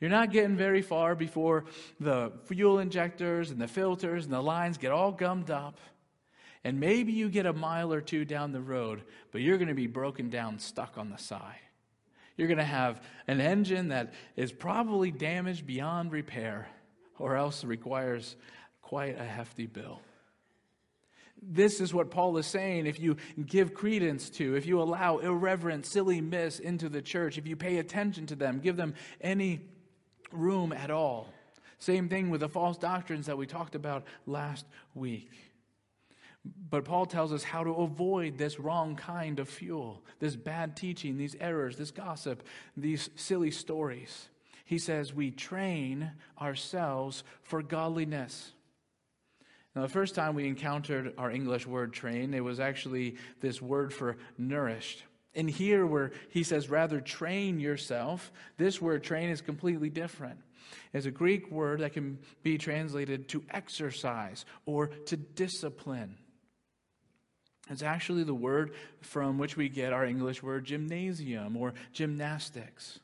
You're 0.00 0.10
not 0.10 0.32
getting 0.32 0.56
very 0.56 0.82
far 0.82 1.14
before 1.14 1.66
the 2.00 2.32
fuel 2.46 2.80
injectors 2.80 3.50
and 3.50 3.60
the 3.60 3.68
filters 3.68 4.24
and 4.24 4.32
the 4.32 4.40
lines 4.40 4.78
get 4.78 4.90
all 4.90 5.12
gummed 5.12 5.50
up. 5.50 5.78
And 6.64 6.80
maybe 6.80 7.12
you 7.12 7.28
get 7.28 7.46
a 7.46 7.52
mile 7.52 7.92
or 7.92 8.00
two 8.00 8.24
down 8.24 8.52
the 8.52 8.60
road, 8.60 9.02
but 9.30 9.42
you're 9.42 9.58
going 9.58 9.68
to 9.68 9.74
be 9.74 9.86
broken 9.86 10.30
down, 10.30 10.58
stuck 10.58 10.96
on 10.96 11.10
the 11.10 11.18
side. 11.18 11.60
You're 12.36 12.48
going 12.48 12.58
to 12.58 12.64
have 12.64 13.02
an 13.26 13.40
engine 13.40 13.88
that 13.88 14.12
is 14.36 14.52
probably 14.52 15.10
damaged 15.10 15.66
beyond 15.66 16.12
repair 16.12 16.68
or 17.18 17.36
else 17.36 17.64
requires 17.64 18.36
quite 18.80 19.18
a 19.18 19.24
hefty 19.24 19.66
bill. 19.66 20.00
This 21.42 21.80
is 21.80 21.92
what 21.92 22.10
Paul 22.10 22.36
is 22.38 22.46
saying. 22.46 22.86
If 22.86 23.00
you 23.00 23.16
give 23.44 23.74
credence 23.74 24.30
to, 24.30 24.54
if 24.54 24.64
you 24.64 24.80
allow 24.80 25.18
irreverent, 25.18 25.86
silly 25.86 26.20
myths 26.20 26.60
into 26.60 26.88
the 26.88 27.02
church, 27.02 27.36
if 27.36 27.46
you 27.46 27.56
pay 27.56 27.78
attention 27.78 28.26
to 28.26 28.36
them, 28.36 28.60
give 28.60 28.76
them 28.76 28.94
any 29.20 29.60
room 30.30 30.72
at 30.72 30.90
all. 30.90 31.28
Same 31.78 32.08
thing 32.08 32.30
with 32.30 32.42
the 32.42 32.48
false 32.48 32.78
doctrines 32.78 33.26
that 33.26 33.36
we 33.36 33.46
talked 33.46 33.74
about 33.74 34.04
last 34.24 34.66
week. 34.94 35.30
But 36.44 36.84
Paul 36.84 37.06
tells 37.06 37.32
us 37.32 37.44
how 37.44 37.62
to 37.62 37.70
avoid 37.70 38.36
this 38.36 38.58
wrong 38.58 38.96
kind 38.96 39.38
of 39.38 39.48
fuel, 39.48 40.02
this 40.18 40.34
bad 40.34 40.76
teaching, 40.76 41.16
these 41.16 41.36
errors, 41.38 41.76
this 41.76 41.90
gossip, 41.90 42.42
these 42.76 43.10
silly 43.14 43.50
stories. 43.50 44.28
He 44.64 44.78
says 44.78 45.14
we 45.14 45.30
train 45.30 46.10
ourselves 46.40 47.24
for 47.42 47.62
godliness. 47.62 48.52
Now, 49.74 49.82
the 49.82 49.88
first 49.88 50.14
time 50.14 50.34
we 50.34 50.46
encountered 50.48 51.14
our 51.16 51.30
English 51.30 51.66
word 51.66 51.92
train, 51.92 52.34
it 52.34 52.44
was 52.44 52.60
actually 52.60 53.16
this 53.40 53.62
word 53.62 53.92
for 53.92 54.16
nourished. 54.36 55.04
And 55.34 55.48
here, 55.48 55.86
where 55.86 56.12
he 56.28 56.42
says, 56.42 56.68
rather 56.68 57.00
train 57.00 57.58
yourself, 57.58 58.32
this 58.58 58.82
word 58.82 59.02
train 59.02 59.30
is 59.30 59.40
completely 59.40 59.88
different. 59.88 60.38
It's 60.92 61.06
a 61.06 61.10
Greek 61.10 61.50
word 61.50 61.80
that 61.80 61.94
can 61.94 62.18
be 62.42 62.58
translated 62.58 63.28
to 63.28 63.42
exercise 63.50 64.44
or 64.66 64.88
to 65.06 65.16
discipline. 65.16 66.18
It's 67.70 67.82
actually 67.82 68.24
the 68.24 68.34
word 68.34 68.72
from 69.00 69.38
which 69.38 69.56
we 69.56 69.68
get 69.68 69.92
our 69.92 70.04
English 70.04 70.42
word 70.42 70.64
gymnasium 70.64 71.56
or 71.56 71.74
gymnastics. 71.92 72.98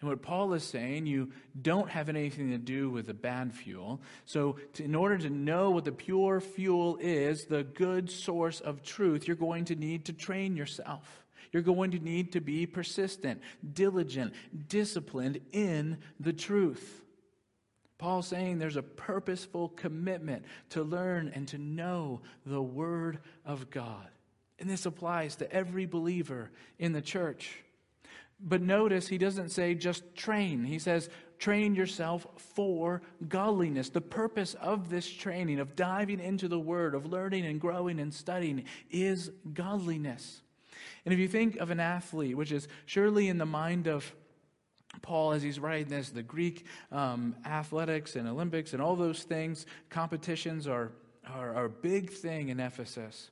And 0.00 0.10
what 0.10 0.22
Paul 0.22 0.52
is 0.52 0.62
saying, 0.62 1.06
you 1.06 1.32
don't 1.60 1.88
have 1.90 2.08
anything 2.08 2.50
to 2.50 2.58
do 2.58 2.90
with 2.90 3.06
the 3.06 3.14
bad 3.14 3.54
fuel. 3.54 4.00
So, 4.26 4.56
to, 4.74 4.84
in 4.84 4.94
order 4.94 5.16
to 5.18 5.30
know 5.30 5.70
what 5.70 5.84
the 5.84 5.92
pure 5.92 6.40
fuel 6.40 6.98
is, 7.00 7.46
the 7.46 7.64
good 7.64 8.10
source 8.10 8.60
of 8.60 8.82
truth, 8.82 9.26
you're 9.26 9.36
going 9.36 9.64
to 9.66 9.76
need 9.76 10.04
to 10.06 10.12
train 10.12 10.56
yourself. 10.56 11.24
You're 11.52 11.62
going 11.62 11.92
to 11.92 11.98
need 11.98 12.32
to 12.32 12.40
be 12.40 12.66
persistent, 12.66 13.40
diligent, 13.72 14.34
disciplined 14.68 15.40
in 15.52 15.98
the 16.20 16.32
truth. 16.32 17.03
Paul's 17.98 18.26
saying 18.26 18.58
there's 18.58 18.76
a 18.76 18.82
purposeful 18.82 19.68
commitment 19.70 20.44
to 20.70 20.82
learn 20.82 21.30
and 21.34 21.46
to 21.48 21.58
know 21.58 22.20
the 22.44 22.62
Word 22.62 23.20
of 23.44 23.70
God. 23.70 24.08
And 24.58 24.68
this 24.68 24.86
applies 24.86 25.36
to 25.36 25.52
every 25.52 25.86
believer 25.86 26.50
in 26.78 26.92
the 26.92 27.02
church. 27.02 27.60
But 28.40 28.62
notice 28.62 29.08
he 29.08 29.18
doesn't 29.18 29.50
say 29.50 29.74
just 29.74 30.14
train. 30.14 30.64
He 30.64 30.78
says 30.78 31.08
train 31.38 31.74
yourself 31.74 32.26
for 32.36 33.02
godliness. 33.28 33.90
The 33.90 34.00
purpose 34.00 34.54
of 34.54 34.90
this 34.90 35.08
training, 35.08 35.60
of 35.60 35.76
diving 35.76 36.20
into 36.20 36.48
the 36.48 36.58
Word, 36.58 36.94
of 36.94 37.06
learning 37.06 37.46
and 37.46 37.60
growing 37.60 38.00
and 38.00 38.12
studying, 38.12 38.64
is 38.90 39.30
godliness. 39.52 40.42
And 41.04 41.12
if 41.12 41.20
you 41.20 41.28
think 41.28 41.56
of 41.56 41.70
an 41.70 41.80
athlete, 41.80 42.36
which 42.36 42.52
is 42.52 42.68
surely 42.86 43.28
in 43.28 43.38
the 43.38 43.46
mind 43.46 43.86
of 43.86 44.14
Paul, 45.02 45.32
as 45.32 45.42
he's 45.42 45.58
writing 45.58 45.88
this, 45.88 46.10
the 46.10 46.22
Greek 46.22 46.66
um, 46.92 47.36
athletics 47.44 48.16
and 48.16 48.28
Olympics 48.28 48.72
and 48.72 48.82
all 48.82 48.96
those 48.96 49.22
things, 49.22 49.66
competitions 49.90 50.66
are, 50.66 50.92
are, 51.26 51.54
are 51.54 51.64
a 51.66 51.70
big 51.70 52.10
thing 52.10 52.48
in 52.48 52.60
Ephesus. 52.60 53.30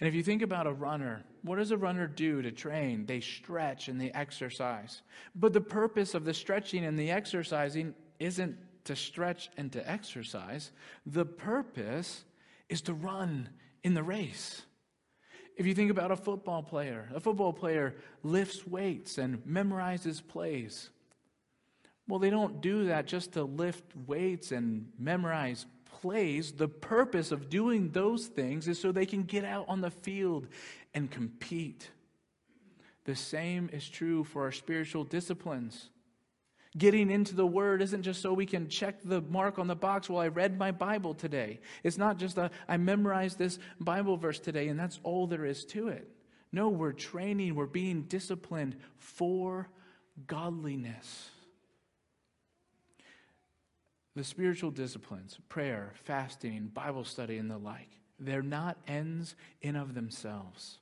And 0.00 0.08
if 0.08 0.14
you 0.14 0.22
think 0.22 0.42
about 0.42 0.66
a 0.66 0.72
runner, 0.72 1.24
what 1.42 1.56
does 1.56 1.70
a 1.70 1.76
runner 1.76 2.06
do 2.06 2.42
to 2.42 2.50
train? 2.50 3.06
They 3.06 3.20
stretch 3.20 3.88
and 3.88 4.00
they 4.00 4.10
exercise. 4.10 5.02
But 5.34 5.52
the 5.52 5.60
purpose 5.60 6.14
of 6.14 6.24
the 6.24 6.34
stretching 6.34 6.84
and 6.84 6.98
the 6.98 7.10
exercising 7.10 7.94
isn't 8.18 8.58
to 8.84 8.96
stretch 8.96 9.50
and 9.56 9.72
to 9.72 9.90
exercise. 9.90 10.72
The 11.06 11.24
purpose 11.24 12.24
is 12.68 12.82
to 12.82 12.94
run 12.94 13.48
in 13.82 13.94
the 13.94 14.02
race. 14.02 14.62
If 15.56 15.66
you 15.66 15.74
think 15.74 15.90
about 15.90 16.10
a 16.10 16.16
football 16.16 16.62
player, 16.62 17.08
a 17.14 17.20
football 17.20 17.52
player 17.52 17.94
lifts 18.22 18.66
weights 18.66 19.18
and 19.18 19.38
memorizes 19.44 20.26
plays. 20.26 20.90
Well, 22.08 22.18
they 22.18 22.30
don't 22.30 22.60
do 22.60 22.86
that 22.86 23.06
just 23.06 23.32
to 23.32 23.44
lift 23.44 23.84
weights 24.06 24.52
and 24.52 24.88
memorize 24.98 25.66
plays. 26.00 26.52
The 26.52 26.68
purpose 26.68 27.30
of 27.32 27.48
doing 27.48 27.90
those 27.90 28.26
things 28.26 28.68
is 28.68 28.78
so 28.78 28.92
they 28.92 29.06
can 29.06 29.22
get 29.22 29.44
out 29.44 29.66
on 29.68 29.80
the 29.80 29.90
field 29.90 30.48
and 30.92 31.10
compete. 31.10 31.90
The 33.04 33.14
same 33.14 33.70
is 33.72 33.88
true 33.88 34.24
for 34.24 34.42
our 34.42 34.52
spiritual 34.52 35.04
disciplines. 35.04 35.90
Getting 36.76 37.10
into 37.10 37.36
the 37.36 37.46
Word 37.46 37.82
isn't 37.82 38.02
just 38.02 38.20
so 38.20 38.32
we 38.32 38.46
can 38.46 38.68
check 38.68 38.96
the 39.04 39.20
mark 39.20 39.58
on 39.58 39.68
the 39.68 39.76
box, 39.76 40.08
well, 40.08 40.20
I 40.20 40.28
read 40.28 40.58
my 40.58 40.72
Bible 40.72 41.14
today. 41.14 41.60
It's 41.84 41.98
not 41.98 42.18
just 42.18 42.36
a, 42.36 42.50
I 42.68 42.76
memorized 42.78 43.38
this 43.38 43.60
Bible 43.78 44.16
verse 44.16 44.40
today, 44.40 44.68
and 44.68 44.78
that's 44.78 44.98
all 45.04 45.26
there 45.28 45.44
is 45.44 45.64
to 45.66 45.88
it. 45.88 46.08
No, 46.50 46.68
we're 46.68 46.92
training, 46.92 47.54
we're 47.54 47.66
being 47.66 48.02
disciplined 48.02 48.76
for 48.96 49.68
godliness. 50.26 51.30
The 54.16 54.24
spiritual 54.24 54.70
disciplines, 54.70 55.38
prayer, 55.48 55.92
fasting, 56.04 56.70
Bible 56.72 57.04
study, 57.04 57.38
and 57.38 57.50
the 57.50 57.58
like, 57.58 57.88
they're 58.18 58.42
not 58.42 58.78
ends 58.86 59.36
in 59.62 59.76
of 59.76 59.94
themselves 59.94 60.78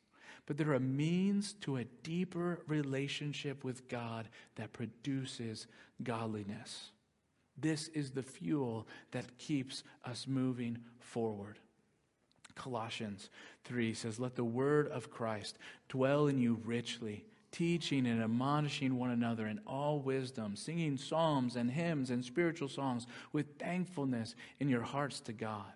but 0.47 0.57
they're 0.57 0.75
a 0.75 0.81
means 0.81 1.55
to 1.61 1.77
a 1.77 1.85
deeper 2.03 2.61
relationship 2.67 3.65
with 3.65 3.89
God 3.89 4.29
that 4.57 4.73
produces 4.73 5.67
godliness. 6.03 6.91
This 7.57 7.89
is 7.89 8.11
the 8.11 8.23
fuel 8.23 8.87
that 9.13 9.39
keeps 9.39 9.85
us 10.05 10.27
moving 10.27 10.79
forward. 10.99 11.59
Colossians 12.55 13.31
3 13.65 13.95
says, 13.95 14.19
Let 14.19 14.37
the 14.37 14.45
word 14.45 14.89
of 14.89 15.11
Christ 15.11 15.59
dwell 15.89 16.27
in 16.27 16.39
you 16.39 16.61
richly, 16.65 17.25
teaching 17.51 18.07
and 18.07 18.23
admonishing 18.23 18.99
one 18.99 19.11
another 19.11 19.47
in 19.47 19.61
all 19.67 20.01
wisdom, 20.01 20.57
singing 20.57 20.97
psalms 20.97 21.57
and 21.57 21.71
hymns 21.71 22.11
and 22.11 22.25
spiritual 22.25 22.69
songs 22.69 23.07
with 23.33 23.59
thankfulness 23.59 24.35
in 24.59 24.69
your 24.69 24.83
hearts 24.83 25.21
to 25.21 25.33
God. 25.33 25.73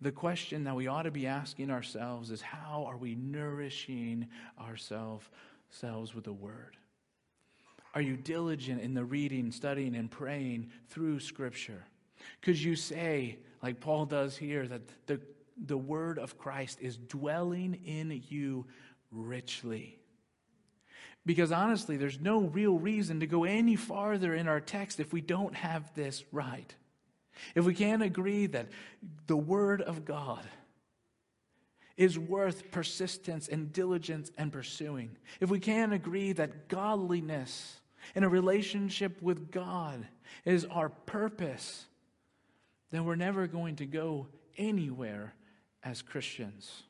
The 0.00 0.12
question 0.12 0.64
that 0.64 0.76
we 0.76 0.88
ought 0.88 1.02
to 1.02 1.10
be 1.10 1.26
asking 1.26 1.70
ourselves 1.70 2.30
is 2.30 2.42
how 2.42 2.84
are 2.86 2.96
we 2.96 3.14
nourishing 3.14 4.28
ourselves 4.60 5.28
with 6.14 6.24
the 6.24 6.32
word? 6.32 6.76
Are 7.94 8.02
you 8.02 8.16
diligent 8.16 8.82
in 8.82 8.92
the 8.92 9.04
reading, 9.04 9.50
studying, 9.50 9.96
and 9.96 10.10
praying 10.10 10.70
through 10.90 11.20
Scripture? 11.20 11.82
Could 12.42 12.60
you 12.60 12.76
say, 12.76 13.38
like 13.62 13.80
Paul 13.80 14.04
does 14.04 14.36
here, 14.36 14.66
that 14.68 14.82
the, 15.06 15.20
the 15.64 15.78
word 15.78 16.18
of 16.18 16.36
Christ 16.36 16.78
is 16.82 16.98
dwelling 16.98 17.80
in 17.86 18.22
you 18.28 18.66
richly? 19.10 19.98
Because 21.24 21.50
honestly, 21.50 21.96
there's 21.96 22.20
no 22.20 22.42
real 22.42 22.78
reason 22.78 23.20
to 23.20 23.26
go 23.26 23.44
any 23.44 23.76
farther 23.76 24.34
in 24.34 24.46
our 24.46 24.60
text 24.60 25.00
if 25.00 25.12
we 25.12 25.22
don't 25.22 25.54
have 25.54 25.92
this 25.94 26.22
right. 26.30 26.74
If 27.54 27.64
we 27.64 27.74
can't 27.74 28.02
agree 28.02 28.46
that 28.46 28.68
the 29.26 29.36
Word 29.36 29.82
of 29.82 30.04
God 30.04 30.44
is 31.96 32.18
worth 32.18 32.70
persistence 32.70 33.48
and 33.48 33.72
diligence 33.72 34.30
and 34.36 34.52
pursuing, 34.52 35.16
if 35.40 35.50
we 35.50 35.58
can't 35.58 35.92
agree 35.92 36.32
that 36.32 36.68
godliness 36.68 37.80
and 38.14 38.24
a 38.24 38.28
relationship 38.28 39.20
with 39.22 39.50
God 39.50 40.06
is 40.44 40.64
our 40.66 40.88
purpose, 40.88 41.86
then 42.90 43.04
we're 43.04 43.16
never 43.16 43.46
going 43.46 43.76
to 43.76 43.86
go 43.86 44.26
anywhere 44.56 45.34
as 45.82 46.02
Christians. 46.02 46.82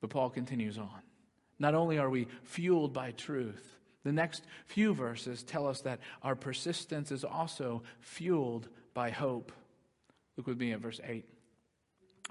But 0.00 0.10
Paul 0.10 0.30
continues 0.30 0.78
on. 0.78 1.02
Not 1.58 1.74
only 1.74 1.98
are 1.98 2.10
we 2.10 2.26
fueled 2.42 2.92
by 2.92 3.12
truth, 3.12 3.76
the 4.02 4.12
next 4.12 4.44
few 4.66 4.94
verses 4.94 5.42
tell 5.42 5.66
us 5.66 5.82
that 5.82 6.00
our 6.22 6.34
persistence 6.34 7.12
is 7.12 7.22
also 7.22 7.82
fueled 8.00 8.68
by 8.94 9.10
hope. 9.10 9.52
Look 10.36 10.46
with 10.46 10.58
me 10.58 10.72
at 10.72 10.80
verse 10.80 11.00
8. 11.04 11.24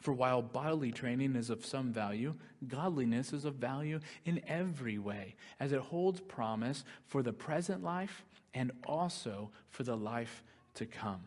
For 0.01 0.13
while 0.13 0.41
bodily 0.41 0.91
training 0.91 1.35
is 1.35 1.49
of 1.49 1.65
some 1.65 1.91
value, 1.91 2.35
godliness 2.67 3.33
is 3.33 3.43
of 3.45 3.55
value 3.55 3.99
in 4.25 4.41
every 4.47 4.97
way, 4.97 5.35
as 5.59 5.73
it 5.73 5.81
holds 5.81 6.21
promise 6.21 6.85
for 7.07 7.21
the 7.21 7.33
present 7.33 7.83
life 7.83 8.23
and 8.53 8.71
also 8.85 9.51
for 9.69 9.83
the 9.83 9.97
life 9.97 10.43
to 10.75 10.85
come. 10.85 11.21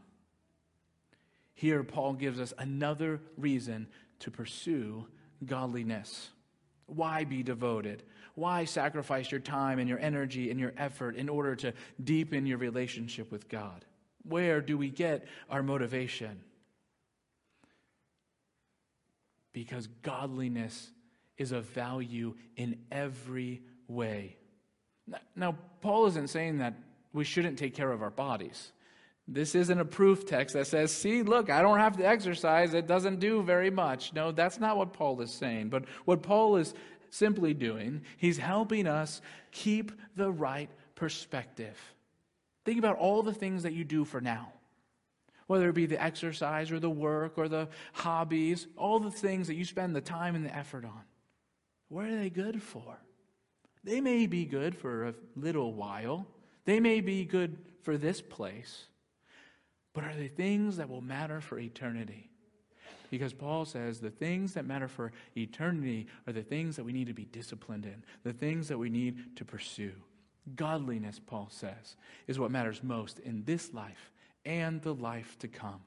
Here, 1.55 1.85
Paul 1.85 2.15
gives 2.15 2.41
us 2.41 2.55
another 2.59 3.21
reason 3.37 3.87
to 4.21 4.31
pursue 4.31 5.07
godliness. 5.45 6.31
Why 6.87 7.25
be 7.25 7.43
devoted? 7.43 8.03
Why 8.35 8.65
sacrifice 8.65 9.31
your 9.31 9.41
time 9.41 9.79
and 9.79 9.89
your 9.89 9.99
energy 9.99 10.51
and 10.51 10.59
your 10.59 10.73
effort 10.79 11.17
in 11.17 11.29
order 11.29 11.55
to 11.57 11.75
deepen 12.03 12.47
your 12.47 12.59
relationship 12.59 13.31
with 13.31 13.49
God? 13.49 13.85
Where 14.25 14.61
do 14.61 14.79
we 14.79 14.91
get 14.91 15.27
our 15.51 15.63
motivation? 15.63 16.41
Because 19.53 19.89
godliness 20.03 20.91
is 21.37 21.53
of 21.53 21.65
value 21.67 22.35
in 22.57 22.79
every 22.91 23.63
way. 23.89 24.37
Now, 25.37 25.57
Paul 25.81 26.07
isn't 26.07 26.31
saying 26.31 26.59
that 26.59 26.75
we 27.13 27.25
shouldn't 27.25 27.59
take 27.59 27.75
care 27.75 27.91
of 27.91 28.03
our 28.03 28.11
bodies. 28.11 28.73
This 29.29 29.55
isn't 29.55 29.79
a 29.79 29.85
proof 29.85 30.27
text 30.27 30.55
that 30.55 30.67
says, 30.67 30.93
see, 30.93 31.23
look, 31.23 31.51
I 31.51 31.63
don't 31.63 31.79
have 31.79 31.97
to 31.99 32.07
exercise. 32.07 32.75
It 32.75 32.87
doesn't 32.87 33.21
do 33.21 33.43
very 33.43 33.71
much. 33.71 34.13
No, 34.15 34.33
that's 34.33 34.59
not 34.59 34.77
what 34.77 34.93
Paul 34.93 35.21
is 35.21 35.33
saying. 35.33 35.69
But 35.69 35.85
what 36.05 36.23
Paul 36.23 36.57
is 36.57 36.75
simply 37.11 37.55
doing, 37.55 38.03
he's 38.17 38.39
helping 38.39 38.87
us 38.87 39.21
keep 39.51 39.93
the 40.17 40.31
right 40.31 40.71
perspective. 40.95 41.79
Think 42.65 42.79
about 42.79 42.99
all 42.99 43.23
the 43.23 43.35
things 43.35 43.65
that 43.65 43.73
you 43.73 43.85
do 43.85 44.05
for 44.05 44.21
now, 44.21 44.53
whether 45.47 45.69
it 45.69 45.75
be 45.75 45.87
the 45.87 46.03
exercise 46.03 46.71
or 46.71 46.79
the 46.79 46.91
work 46.91 47.37
or 47.37 47.49
the 47.49 47.69
hobbies, 47.93 48.67
all 48.77 49.01
the 49.01 49.11
things 49.11 49.49
that 49.49 49.55
you 49.55 49.65
spend 49.65 49.97
the 49.97 50.01
time 50.01 50.35
and 50.35 50.45
the 50.45 50.57
effort 50.57 50.85
on. 50.85 51.03
What 51.89 52.07
are 52.07 52.17
they 52.17 52.31
good 52.31 52.63
for? 52.63 52.99
They 53.85 54.01
may 54.01 54.27
be 54.27 54.45
good 54.45 54.77
for 54.77 55.09
a 55.09 55.15
little 55.35 55.75
while, 55.75 56.27
they 56.65 56.79
may 56.79 57.01
be 57.01 57.25
good 57.25 57.59
for 57.83 57.99
this 57.99 58.21
place, 58.21 58.85
but 59.93 60.05
are 60.05 60.15
they 60.15 60.29
things 60.29 60.77
that 60.77 60.89
will 60.89 61.01
matter 61.01 61.41
for 61.41 61.59
eternity? 61.59 62.31
Because 63.11 63.35
Paul 63.35 63.67
says 63.67 64.01
the 64.01 64.09
things 64.09 64.55
that 64.55 64.65
matter 64.65 64.89
for 64.89 65.13
eternity 65.37 66.07
are 66.27 66.33
the 66.33 66.43
things 66.43 66.77
that 66.77 66.85
we 66.85 66.95
need 66.95 67.09
to 67.09 67.13
be 67.13 67.27
disciplined 67.27 67.85
in, 67.85 68.05
the 68.23 68.33
things 68.33 68.69
that 68.69 68.79
we 68.79 68.89
need 68.89 69.37
to 69.37 69.45
pursue. 69.45 69.93
Godliness, 70.57 71.21
Paul 71.25 71.49
says, 71.51 71.97
is 72.27 72.39
what 72.39 72.51
matters 72.51 72.83
most 72.83 73.19
in 73.21 73.45
this 73.45 73.73
life 73.73 74.13
and 74.45 74.83
the 74.83 74.95
life 74.95 75.39
to 75.41 75.49
come. 75.49 75.81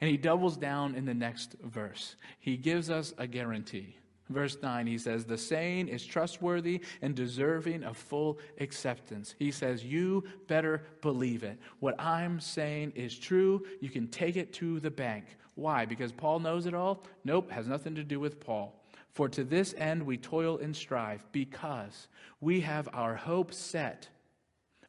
And 0.00 0.10
he 0.10 0.16
doubles 0.16 0.56
down 0.56 0.94
in 0.94 1.06
the 1.06 1.14
next 1.14 1.56
verse. 1.62 2.16
He 2.38 2.56
gives 2.56 2.90
us 2.90 3.14
a 3.18 3.26
guarantee. 3.26 3.96
Verse 4.28 4.56
9, 4.62 4.86
he 4.86 4.98
says, 4.98 5.24
The 5.24 5.36
saying 5.36 5.88
is 5.88 6.04
trustworthy 6.04 6.80
and 7.02 7.14
deserving 7.14 7.82
of 7.84 7.96
full 7.96 8.38
acceptance. 8.60 9.34
He 9.38 9.50
says, 9.50 9.84
You 9.84 10.24
better 10.46 10.82
believe 11.00 11.42
it. 11.42 11.58
What 11.80 12.00
I'm 12.00 12.40
saying 12.40 12.92
is 12.94 13.18
true. 13.18 13.64
You 13.80 13.90
can 13.90 14.08
take 14.08 14.36
it 14.36 14.52
to 14.54 14.80
the 14.80 14.90
bank. 14.90 15.24
Why? 15.54 15.84
Because 15.84 16.12
Paul 16.12 16.40
knows 16.40 16.66
it 16.66 16.74
all? 16.74 17.04
Nope, 17.24 17.50
has 17.50 17.66
nothing 17.66 17.94
to 17.96 18.04
do 18.04 18.20
with 18.20 18.40
Paul. 18.40 18.81
For 19.12 19.28
to 19.30 19.44
this 19.44 19.74
end 19.76 20.04
we 20.04 20.16
toil 20.16 20.58
and 20.58 20.74
strive, 20.74 21.24
because 21.32 22.08
we 22.40 22.60
have 22.60 22.88
our 22.92 23.14
hope 23.14 23.52
set 23.52 24.08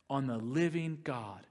on 0.10 0.28
the 0.28 0.38
living 0.38 1.00
God, 1.04 1.46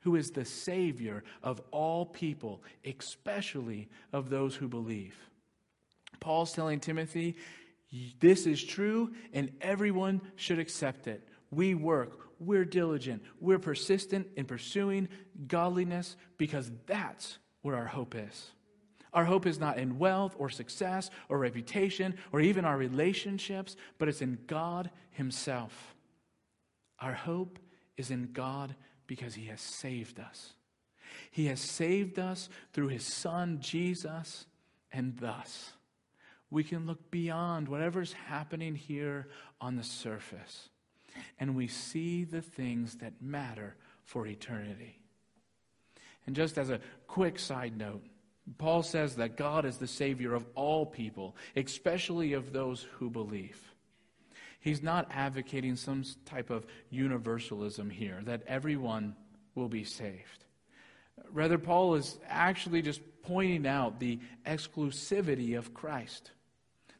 who 0.00 0.16
is 0.16 0.30
the 0.30 0.44
Savior 0.44 1.22
of 1.42 1.60
all 1.70 2.06
people, 2.06 2.62
especially 2.84 3.88
of 4.12 4.30
those 4.30 4.56
who 4.56 4.68
believe. 4.68 5.16
Paul's 6.18 6.52
telling 6.52 6.80
Timothy, 6.80 7.36
this 8.20 8.46
is 8.46 8.62
true, 8.62 9.12
and 9.32 9.52
everyone 9.60 10.20
should 10.34 10.58
accept 10.58 11.06
it. 11.06 11.26
We 11.50 11.74
work, 11.74 12.18
we're 12.40 12.64
diligent, 12.64 13.22
we're 13.40 13.58
persistent 13.60 14.26
in 14.36 14.46
pursuing 14.46 15.08
godliness 15.46 16.16
because 16.38 16.70
that's 16.86 17.38
where 17.62 17.76
our 17.76 17.86
hope 17.86 18.14
is. 18.16 18.50
Our 19.16 19.24
hope 19.24 19.46
is 19.46 19.58
not 19.58 19.78
in 19.78 19.98
wealth 19.98 20.34
or 20.38 20.50
success 20.50 21.10
or 21.30 21.38
reputation 21.38 22.16
or 22.32 22.40
even 22.40 22.66
our 22.66 22.76
relationships, 22.76 23.74
but 23.96 24.08
it's 24.08 24.20
in 24.20 24.38
God 24.46 24.90
Himself. 25.12 25.94
Our 27.00 27.14
hope 27.14 27.58
is 27.96 28.10
in 28.10 28.32
God 28.34 28.74
because 29.06 29.34
He 29.34 29.46
has 29.46 29.62
saved 29.62 30.20
us. 30.20 30.52
He 31.30 31.46
has 31.46 31.60
saved 31.60 32.18
us 32.18 32.50
through 32.74 32.88
His 32.88 33.04
Son, 33.04 33.56
Jesus, 33.58 34.44
and 34.92 35.16
thus 35.16 35.72
we 36.50 36.62
can 36.62 36.84
look 36.84 37.10
beyond 37.10 37.68
whatever's 37.68 38.12
happening 38.12 38.74
here 38.74 39.28
on 39.62 39.76
the 39.76 39.82
surface 39.82 40.68
and 41.40 41.56
we 41.56 41.68
see 41.68 42.24
the 42.24 42.42
things 42.42 42.96
that 42.96 43.22
matter 43.22 43.76
for 44.04 44.26
eternity. 44.26 45.00
And 46.26 46.36
just 46.36 46.58
as 46.58 46.68
a 46.68 46.80
quick 47.06 47.38
side 47.38 47.78
note, 47.78 48.04
Paul 48.58 48.82
says 48.82 49.16
that 49.16 49.36
God 49.36 49.64
is 49.64 49.78
the 49.78 49.86
Savior 49.86 50.34
of 50.34 50.46
all 50.54 50.86
people, 50.86 51.36
especially 51.56 52.32
of 52.32 52.52
those 52.52 52.86
who 52.98 53.10
believe. 53.10 53.60
He's 54.60 54.82
not 54.82 55.10
advocating 55.12 55.76
some 55.76 56.04
type 56.24 56.50
of 56.50 56.66
universalism 56.90 57.90
here, 57.90 58.20
that 58.24 58.42
everyone 58.46 59.14
will 59.54 59.68
be 59.68 59.84
saved. 59.84 60.44
Rather, 61.30 61.58
Paul 61.58 61.94
is 61.94 62.18
actually 62.28 62.82
just 62.82 63.00
pointing 63.22 63.66
out 63.66 63.98
the 63.98 64.18
exclusivity 64.46 65.58
of 65.58 65.74
Christ, 65.74 66.30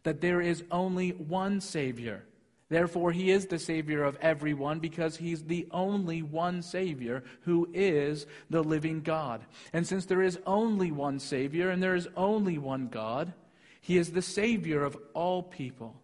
that 0.02 0.20
there 0.20 0.40
is 0.40 0.64
only 0.70 1.10
one 1.10 1.60
Savior 1.60 2.24
Therefore, 2.68 3.12
he 3.12 3.30
is 3.30 3.46
the 3.46 3.60
Savior 3.60 4.02
of 4.02 4.18
everyone 4.20 4.80
because 4.80 5.16
he's 5.16 5.44
the 5.44 5.68
only 5.70 6.22
one 6.22 6.62
Savior 6.62 7.22
who 7.42 7.68
is 7.72 8.26
the 8.50 8.62
living 8.62 9.02
God. 9.02 9.44
And 9.72 9.86
since 9.86 10.06
there 10.06 10.22
is 10.22 10.38
only 10.46 10.90
one 10.90 11.20
Savior 11.20 11.70
and 11.70 11.80
there 11.80 11.94
is 11.94 12.08
only 12.16 12.58
one 12.58 12.88
God, 12.88 13.32
he 13.80 13.98
is 13.98 14.10
the 14.10 14.22
Savior 14.22 14.82
of 14.82 14.98
all 15.14 15.44
people, 15.44 15.94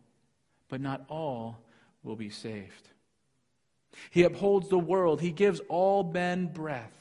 but 0.68 0.80
not 0.80 1.04
all 1.08 1.58
will 2.04 2.14
be 2.14 2.30
saved. 2.30 2.90
He 4.10 4.22
upholds 4.22 4.68
the 4.68 4.78
world, 4.78 5.20
he 5.20 5.32
gives 5.32 5.60
all 5.68 6.04
men 6.04 6.46
breath. 6.46 6.92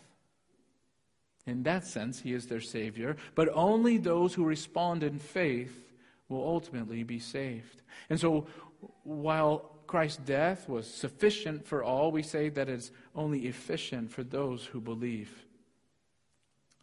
In 1.45 1.63
that 1.63 1.85
sense, 1.85 2.19
he 2.19 2.33
is 2.33 2.47
their 2.47 2.61
Savior, 2.61 3.15
but 3.35 3.49
only 3.53 3.97
those 3.97 4.33
who 4.33 4.43
respond 4.43 5.03
in 5.03 5.19
faith 5.19 5.91
will 6.29 6.43
ultimately 6.43 7.03
be 7.03 7.19
saved. 7.19 7.81
And 8.09 8.19
so, 8.19 8.47
while 9.03 9.71
Christ's 9.87 10.17
death 10.23 10.69
was 10.69 10.91
sufficient 10.91 11.65
for 11.65 11.83
all, 11.83 12.11
we 12.11 12.23
say 12.23 12.49
that 12.49 12.69
it's 12.69 12.91
only 13.15 13.47
efficient 13.47 14.11
for 14.11 14.23
those 14.23 14.65
who 14.65 14.79
believe. 14.79 15.45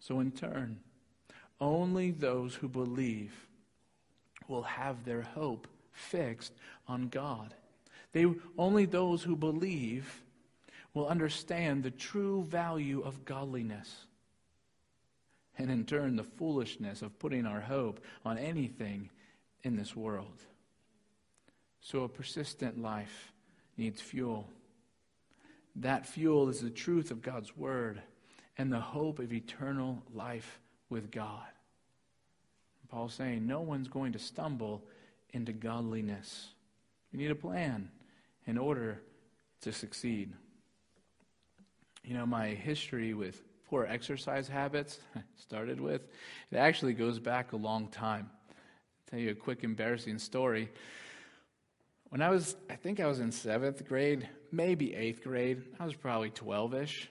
So, 0.00 0.20
in 0.20 0.30
turn, 0.30 0.80
only 1.60 2.10
those 2.10 2.54
who 2.54 2.68
believe 2.68 3.32
will 4.46 4.62
have 4.62 5.04
their 5.04 5.22
hope 5.22 5.66
fixed 5.92 6.52
on 6.86 7.08
God. 7.08 7.54
They, 8.12 8.26
only 8.56 8.84
those 8.84 9.22
who 9.22 9.36
believe 9.36 10.22
will 10.94 11.08
understand 11.08 11.82
the 11.82 11.90
true 11.90 12.44
value 12.44 13.02
of 13.02 13.24
godliness. 13.24 14.06
And 15.58 15.70
in 15.70 15.84
turn, 15.84 16.16
the 16.16 16.24
foolishness 16.24 17.02
of 17.02 17.18
putting 17.18 17.44
our 17.46 17.60
hope 17.60 18.04
on 18.24 18.38
anything 18.38 19.10
in 19.64 19.76
this 19.76 19.94
world. 19.96 20.40
So, 21.80 22.02
a 22.02 22.08
persistent 22.08 22.80
life 22.80 23.32
needs 23.76 24.00
fuel. 24.00 24.48
That 25.76 26.06
fuel 26.06 26.48
is 26.48 26.60
the 26.60 26.70
truth 26.70 27.10
of 27.10 27.22
God's 27.22 27.56
Word 27.56 28.02
and 28.56 28.72
the 28.72 28.80
hope 28.80 29.20
of 29.20 29.32
eternal 29.32 30.02
life 30.12 30.58
with 30.90 31.10
God. 31.10 31.46
Paul's 32.88 33.14
saying 33.14 33.46
no 33.46 33.60
one's 33.60 33.88
going 33.88 34.12
to 34.12 34.18
stumble 34.18 34.82
into 35.32 35.52
godliness. 35.52 36.48
We 37.12 37.18
need 37.18 37.30
a 37.30 37.36
plan 37.36 37.90
in 38.46 38.56
order 38.56 39.00
to 39.60 39.72
succeed. 39.72 40.32
You 42.02 42.14
know, 42.14 42.24
my 42.24 42.48
history 42.48 43.12
with 43.12 43.42
poor 43.68 43.84
exercise 43.84 44.48
habits 44.48 44.98
started 45.36 45.80
with, 45.80 46.02
it 46.50 46.56
actually 46.56 46.94
goes 46.94 47.18
back 47.18 47.52
a 47.52 47.56
long 47.56 47.88
time. 47.88 48.30
I'll 48.48 49.10
tell 49.10 49.18
you 49.20 49.30
a 49.30 49.34
quick 49.34 49.64
embarrassing 49.64 50.18
story. 50.18 50.70
When 52.10 52.22
I 52.22 52.30
was, 52.30 52.56
I 52.70 52.76
think 52.76 53.00
I 53.00 53.06
was 53.06 53.20
in 53.20 53.30
seventh 53.32 53.86
grade, 53.86 54.28
maybe 54.50 54.94
eighth 54.94 55.22
grade, 55.22 55.62
I 55.78 55.84
was 55.84 55.94
probably 55.94 56.30
12 56.30 56.74
ish. 56.74 57.10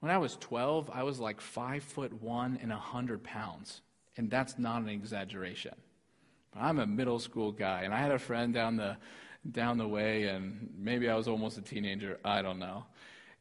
When 0.00 0.10
I 0.10 0.18
was 0.18 0.36
12, 0.40 0.90
I 0.92 1.04
was 1.04 1.20
like 1.20 1.40
five 1.40 1.84
foot 1.84 2.12
one 2.20 2.58
and 2.60 2.70
100 2.70 3.22
pounds. 3.22 3.82
And 4.16 4.28
that's 4.30 4.58
not 4.58 4.82
an 4.82 4.88
exaggeration. 4.88 5.74
But 6.52 6.62
I'm 6.62 6.80
a 6.80 6.86
middle 6.86 7.20
school 7.20 7.52
guy, 7.52 7.82
and 7.82 7.94
I 7.94 7.98
had 7.98 8.10
a 8.10 8.18
friend 8.18 8.52
down 8.52 8.76
the, 8.76 8.96
down 9.50 9.78
the 9.78 9.86
way, 9.86 10.24
and 10.24 10.68
maybe 10.76 11.08
I 11.08 11.14
was 11.14 11.28
almost 11.28 11.56
a 11.56 11.62
teenager. 11.62 12.18
I 12.24 12.42
don't 12.42 12.58
know. 12.58 12.84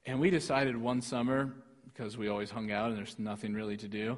And 0.06 0.20
we 0.20 0.30
decided 0.30 0.78
one 0.78 1.02
summer, 1.02 1.52
because 1.94 2.16
we 2.18 2.28
always 2.30 2.50
hung 2.50 2.72
out 2.72 2.90
and 2.90 2.98
there's 2.98 3.20
nothing 3.20 3.54
really 3.54 3.78
to 3.78 3.88
do, 3.88 4.18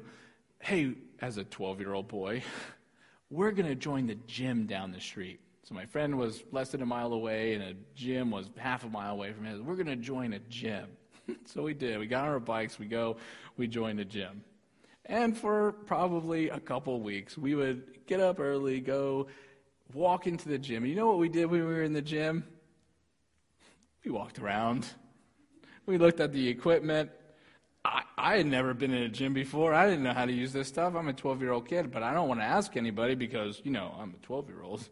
hey, 0.60 0.94
as 1.20 1.38
a 1.38 1.44
12 1.44 1.80
year 1.80 1.94
old 1.94 2.08
boy, 2.08 2.42
we're 3.30 3.52
going 3.52 3.68
to 3.68 3.74
join 3.74 4.06
the 4.06 4.16
gym 4.26 4.66
down 4.66 4.92
the 4.92 5.00
street. 5.00 5.40
So 5.64 5.74
my 5.74 5.86
friend 5.86 6.18
was 6.18 6.42
less 6.52 6.68
than 6.70 6.82
a 6.82 6.86
mile 6.86 7.14
away, 7.14 7.54
and 7.54 7.62
a 7.62 7.74
gym 7.94 8.30
was 8.30 8.50
half 8.58 8.84
a 8.84 8.88
mile 8.88 9.12
away 9.12 9.32
from 9.32 9.46
his. 9.46 9.62
We're 9.62 9.76
going 9.76 9.86
to 9.86 9.96
join 9.96 10.34
a 10.34 10.38
gym. 10.38 10.88
so 11.46 11.62
we 11.62 11.72
did. 11.72 11.98
We 11.98 12.06
got 12.06 12.24
on 12.24 12.30
our 12.30 12.40
bikes, 12.40 12.78
we 12.78 12.84
go, 12.84 13.16
we 13.56 13.66
joined 13.66 13.98
a 13.98 14.04
gym. 14.04 14.44
And 15.06 15.36
for 15.36 15.72
probably 15.72 16.50
a 16.50 16.60
couple 16.60 17.00
weeks, 17.00 17.38
we 17.38 17.54
would 17.54 18.06
get 18.06 18.20
up 18.20 18.40
early, 18.40 18.80
go 18.80 19.26
walk 19.94 20.26
into 20.26 20.50
the 20.50 20.58
gym. 20.58 20.84
You 20.84 20.96
know 20.96 21.06
what 21.06 21.18
we 21.18 21.30
did 21.30 21.46
when 21.46 21.60
we 21.60 21.66
were 21.66 21.82
in 21.82 21.94
the 21.94 22.02
gym? 22.02 22.44
We 24.04 24.10
walked 24.10 24.38
around. 24.38 24.86
We 25.86 25.96
looked 25.96 26.20
at 26.20 26.32
the 26.32 26.46
equipment. 26.46 27.10
I, 27.86 28.02
I 28.18 28.36
had 28.36 28.46
never 28.46 28.74
been 28.74 28.92
in 28.92 29.02
a 29.04 29.08
gym 29.08 29.32
before. 29.32 29.72
I 29.72 29.88
didn't 29.88 30.02
know 30.02 30.12
how 30.12 30.26
to 30.26 30.32
use 30.32 30.52
this 30.52 30.68
stuff. 30.68 30.94
I'm 30.94 31.08
a 31.08 31.14
12 31.14 31.40
year 31.40 31.52
old 31.52 31.66
kid, 31.66 31.90
but 31.90 32.02
I 32.02 32.12
don't 32.12 32.28
want 32.28 32.40
to 32.40 32.44
ask 32.44 32.76
anybody 32.76 33.14
because, 33.14 33.62
you 33.64 33.70
know, 33.70 33.94
I'm 33.98 34.10
a 34.10 34.26
12 34.26 34.48
year 34.50 34.62
old. 34.62 34.86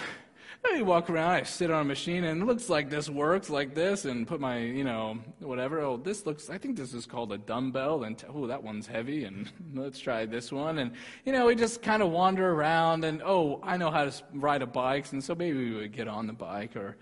I 0.74 0.82
walk 0.82 1.10
around, 1.10 1.30
I 1.30 1.42
sit 1.44 1.70
on 1.70 1.82
a 1.82 1.84
machine, 1.84 2.24
and 2.24 2.42
it 2.42 2.44
looks 2.44 2.68
like 2.68 2.90
this 2.90 3.08
works 3.08 3.50
like 3.50 3.74
this, 3.74 4.04
and 4.04 4.26
put 4.26 4.40
my, 4.40 4.58
you 4.58 4.84
know, 4.84 5.18
whatever. 5.40 5.80
Oh, 5.80 5.96
this 5.96 6.26
looks, 6.26 6.50
I 6.50 6.58
think 6.58 6.76
this 6.76 6.92
is 6.94 7.06
called 7.06 7.32
a 7.32 7.38
dumbbell, 7.38 8.04
and 8.04 8.22
oh, 8.34 8.46
that 8.46 8.62
one's 8.62 8.86
heavy, 8.86 9.24
and 9.24 9.50
let's 9.74 9.98
try 9.98 10.26
this 10.26 10.50
one. 10.50 10.78
And, 10.78 10.92
you 11.24 11.32
know, 11.32 11.46
we 11.46 11.54
just 11.54 11.82
kind 11.82 12.02
of 12.02 12.10
wander 12.10 12.50
around, 12.50 13.04
and 13.04 13.22
oh, 13.24 13.60
I 13.62 13.76
know 13.76 13.90
how 13.90 14.04
to 14.04 14.12
ride 14.32 14.62
a 14.62 14.66
bike, 14.66 15.12
and 15.12 15.22
so 15.22 15.34
maybe 15.34 15.58
we 15.58 15.74
would 15.74 15.92
get 15.92 16.08
on 16.08 16.26
the 16.26 16.32
bike 16.32 16.76
or, 16.76 16.96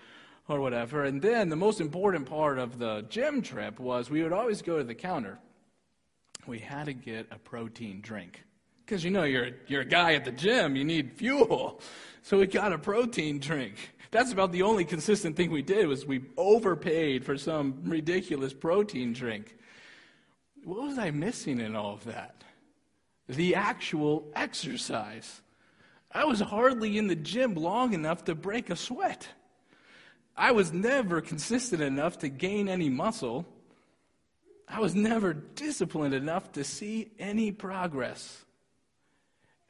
or 0.48 0.60
whatever. 0.60 1.04
And 1.04 1.22
then 1.22 1.48
the 1.48 1.56
most 1.56 1.80
important 1.80 2.26
part 2.26 2.58
of 2.58 2.78
the 2.78 3.06
gym 3.08 3.42
trip 3.42 3.80
was 3.80 4.10
we 4.10 4.22
would 4.22 4.32
always 4.32 4.62
go 4.62 4.78
to 4.78 4.84
the 4.84 4.94
counter. 4.94 5.38
We 6.46 6.58
had 6.58 6.86
to 6.86 6.92
get 6.92 7.28
a 7.30 7.38
protein 7.38 8.00
drink. 8.02 8.44
Because 8.84 9.02
you 9.02 9.10
know, 9.10 9.24
you're, 9.24 9.50
you're 9.66 9.82
a 9.82 9.86
guy 9.86 10.14
at 10.14 10.24
the 10.24 10.32
gym, 10.32 10.76
you 10.76 10.84
need 10.84 11.12
fuel. 11.12 11.80
So 12.22 12.38
we 12.38 12.46
got 12.46 12.72
a 12.72 12.78
protein 12.78 13.38
drink. 13.38 13.90
That's 14.10 14.32
about 14.32 14.52
the 14.52 14.62
only 14.62 14.84
consistent 14.84 15.36
thing 15.36 15.50
we 15.50 15.62
did 15.62 15.86
was 15.86 16.06
we 16.06 16.24
overpaid 16.36 17.24
for 17.24 17.36
some 17.36 17.80
ridiculous 17.84 18.52
protein 18.52 19.12
drink. 19.12 19.56
What 20.64 20.82
was 20.82 20.98
I 20.98 21.10
missing 21.10 21.60
in 21.60 21.74
all 21.74 21.94
of 21.94 22.04
that? 22.04 22.44
The 23.28 23.54
actual 23.54 24.30
exercise. 24.34 25.40
I 26.12 26.24
was 26.26 26.40
hardly 26.40 26.96
in 26.96 27.08
the 27.08 27.16
gym 27.16 27.54
long 27.54 27.92
enough 27.92 28.24
to 28.26 28.34
break 28.34 28.70
a 28.70 28.76
sweat. 28.76 29.28
I 30.36 30.52
was 30.52 30.72
never 30.72 31.20
consistent 31.20 31.82
enough 31.82 32.18
to 32.18 32.28
gain 32.28 32.68
any 32.68 32.88
muscle. 32.88 33.46
I 34.68 34.80
was 34.80 34.94
never 34.94 35.32
disciplined 35.32 36.14
enough 36.14 36.52
to 36.52 36.64
see 36.64 37.10
any 37.18 37.50
progress. 37.50 38.44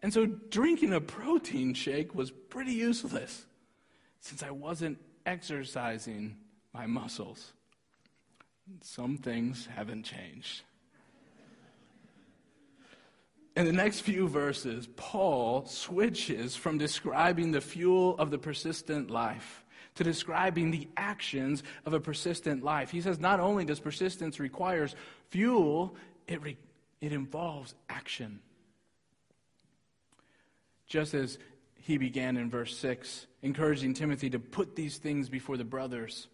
And 0.04 0.12
so 0.12 0.26
drinking 0.26 0.92
a 0.92 1.00
protein 1.00 1.72
shake 1.72 2.14
was 2.14 2.30
pretty 2.30 2.72
useless 2.72 3.46
since 4.20 4.42
I 4.42 4.50
wasn't 4.50 4.98
exercising 5.24 6.36
my 6.74 6.84
muscles. 6.84 7.54
Some 8.82 9.16
things 9.16 9.66
haven't 9.74 10.02
changed. 10.02 10.60
In 13.56 13.64
the 13.64 13.72
next 13.72 14.00
few 14.00 14.28
verses, 14.28 14.86
Paul 14.94 15.64
switches 15.64 16.54
from 16.54 16.76
describing 16.76 17.50
the 17.50 17.62
fuel 17.62 18.14
of 18.18 18.30
the 18.30 18.36
persistent 18.36 19.10
life 19.10 19.64
to 19.94 20.04
describing 20.04 20.70
the 20.70 20.86
actions 20.98 21.62
of 21.86 21.94
a 21.94 22.00
persistent 22.00 22.62
life. 22.62 22.90
He 22.90 23.00
says 23.00 23.18
not 23.18 23.40
only 23.40 23.64
does 23.64 23.80
persistence 23.80 24.38
requires 24.38 24.96
fuel, 25.30 25.96
it, 26.28 26.42
re- 26.42 26.58
it 27.00 27.14
involves 27.14 27.74
action 27.88 28.40
just 30.94 31.12
as 31.12 31.38
he 31.74 31.98
began 31.98 32.36
in 32.36 32.48
verse 32.48 32.76
6, 32.76 33.26
encouraging 33.42 33.94
Timothy 33.94 34.30
to 34.30 34.38
put 34.38 34.76
these 34.76 34.96
things 34.96 35.28
before 35.28 35.56
the 35.56 35.64
brothers. 35.64 36.28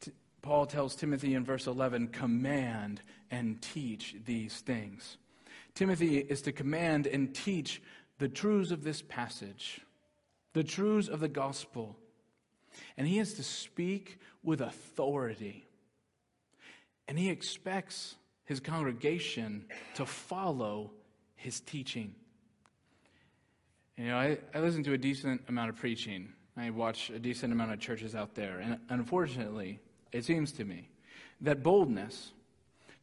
T- 0.00 0.12
Paul 0.40 0.64
tells 0.64 0.96
Timothy 0.96 1.34
in 1.34 1.44
verse 1.44 1.66
11, 1.66 2.08
command 2.08 3.02
and 3.30 3.60
teach 3.60 4.16
these 4.24 4.60
things. 4.60 5.18
Timothy 5.74 6.16
is 6.16 6.40
to 6.40 6.52
command 6.52 7.06
and 7.06 7.34
teach 7.34 7.82
the 8.18 8.30
truths 8.30 8.70
of 8.70 8.82
this 8.82 9.02
passage, 9.02 9.82
the 10.54 10.64
truths 10.64 11.08
of 11.08 11.20
the 11.20 11.28
gospel. 11.28 11.94
And 12.96 13.06
he 13.06 13.18
is 13.18 13.34
to 13.34 13.42
speak 13.42 14.20
with 14.42 14.62
authority. 14.62 15.66
And 17.06 17.18
he 17.18 17.28
expects 17.28 18.14
his 18.46 18.58
congregation 18.58 19.66
to 19.96 20.06
follow 20.06 20.92
his 21.36 21.60
teaching. 21.60 22.14
You 23.96 24.06
know, 24.06 24.16
I, 24.16 24.38
I 24.54 24.60
listen 24.60 24.82
to 24.84 24.94
a 24.94 24.98
decent 24.98 25.42
amount 25.48 25.70
of 25.70 25.76
preaching. 25.76 26.32
I 26.56 26.70
watch 26.70 27.10
a 27.10 27.18
decent 27.18 27.52
amount 27.52 27.72
of 27.72 27.80
churches 27.80 28.14
out 28.14 28.34
there. 28.34 28.58
And 28.58 28.78
unfortunately, 28.88 29.80
it 30.12 30.24
seems 30.24 30.52
to 30.52 30.64
me 30.64 30.88
that 31.40 31.62
boldness 31.62 32.32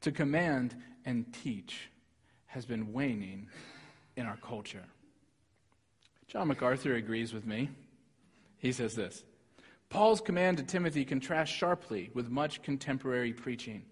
to 0.02 0.12
command 0.12 0.76
and 1.06 1.32
teach 1.34 1.90
has 2.48 2.66
been 2.66 2.92
waning 2.94 3.48
in 4.16 4.26
our 4.26 4.38
culture. 4.38 4.86
John 6.28 6.48
MacArthur 6.48 6.96
agrees 6.96 7.34
with 7.34 7.46
me. 7.46 7.70
He 8.58 8.72
says 8.72 8.96
this 8.96 9.24
Paul's 9.90 10.22
command 10.22 10.58
to 10.58 10.64
Timothy 10.64 11.06
contrasts 11.06 11.52
sharply 11.52 12.12
with 12.14 12.30
much 12.30 12.62
contemporary 12.62 13.34
preaching. 13.34 13.84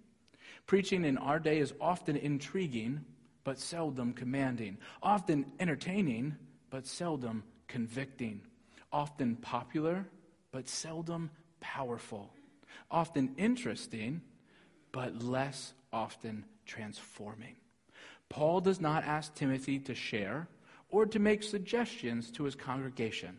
Preaching 0.65 1.05
in 1.05 1.17
our 1.17 1.39
day 1.39 1.59
is 1.59 1.73
often 1.79 2.15
intriguing, 2.15 3.05
but 3.43 3.57
seldom 3.57 4.13
commanding, 4.13 4.77
often 5.01 5.45
entertaining, 5.59 6.35
but 6.69 6.85
seldom 6.85 7.43
convicting, 7.67 8.41
often 8.91 9.35
popular, 9.35 10.05
but 10.51 10.67
seldom 10.67 11.29
powerful, 11.59 12.31
often 12.89 13.33
interesting, 13.37 14.21
but 14.91 15.23
less 15.23 15.73
often 15.91 16.45
transforming. 16.65 17.55
Paul 18.29 18.61
does 18.61 18.81
not 18.81 19.05
ask 19.05 19.33
Timothy 19.35 19.79
to 19.79 19.95
share 19.95 20.47
or 20.89 21.05
to 21.05 21.19
make 21.19 21.43
suggestions 21.43 22.31
to 22.31 22.43
his 22.43 22.55
congregation. 22.55 23.37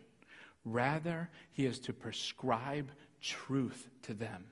Rather, 0.65 1.29
he 1.51 1.65
is 1.65 1.79
to 1.79 1.93
prescribe 1.93 2.91
truth 3.21 3.89
to 4.03 4.13
them. 4.13 4.45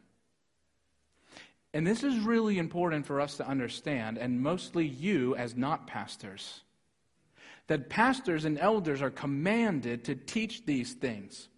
And 1.74 1.86
this 1.86 2.04
is 2.04 2.20
really 2.20 2.58
important 2.58 3.06
for 3.06 3.22
us 3.22 3.38
to 3.38 3.48
understand, 3.48 4.18
and 4.18 4.42
mostly 4.42 4.86
you 4.86 5.36
as 5.36 5.56
not 5.56 5.86
pastors 5.86 6.62
that 7.68 7.90
pastors 7.90 8.46
and 8.46 8.58
elders 8.58 9.02
are 9.02 9.10
commanded 9.10 10.06
to 10.06 10.16
teach 10.16 10.66
these 10.66 10.94
things. 10.94 11.50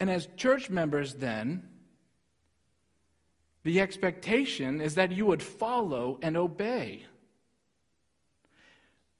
And 0.00 0.10
as 0.10 0.28
church 0.36 0.68
members, 0.68 1.14
then, 1.14 1.68
the 3.62 3.80
expectation 3.80 4.80
is 4.80 4.96
that 4.96 5.12
you 5.12 5.26
would 5.26 5.42
follow 5.42 6.18
and 6.20 6.36
obey. 6.36 7.04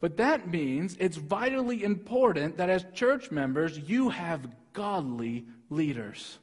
But 0.01 0.17
that 0.17 0.49
means 0.49 0.97
it's 0.99 1.17
vitally 1.17 1.85
important 1.85 2.57
that 2.57 2.69
as 2.69 2.85
church 2.93 3.31
members, 3.31 3.79
you 3.79 4.09
have 4.09 4.49
godly 4.73 5.47
leaders. 5.71 6.41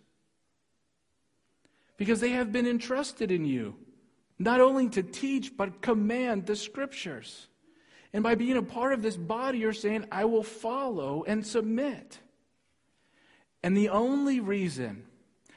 Because 1.98 2.22
they 2.22 2.30
have 2.30 2.54
been 2.54 2.66
entrusted 2.66 3.32
in 3.32 3.44
you, 3.44 3.76
not 4.38 4.62
only 4.62 4.88
to 4.88 5.04
teach, 5.04 5.58
but 5.58 5.82
command 5.82 6.46
the 6.46 6.56
scriptures. 6.56 7.49
And 8.14 8.24
by 8.24 8.36
being 8.36 8.58
a 8.58 8.64
part 8.64 8.94
of 8.94 9.02
this 9.02 9.18
body, 9.18 9.60
you're 9.60 9.74
saying, 9.74 10.06
I 10.12 10.26
will 10.26 10.44
follow 10.44 11.24
and 11.28 11.46
submit. 11.46 12.20
And 13.62 13.76
the 13.78 13.90
only 13.90 14.40
reason 14.40 15.06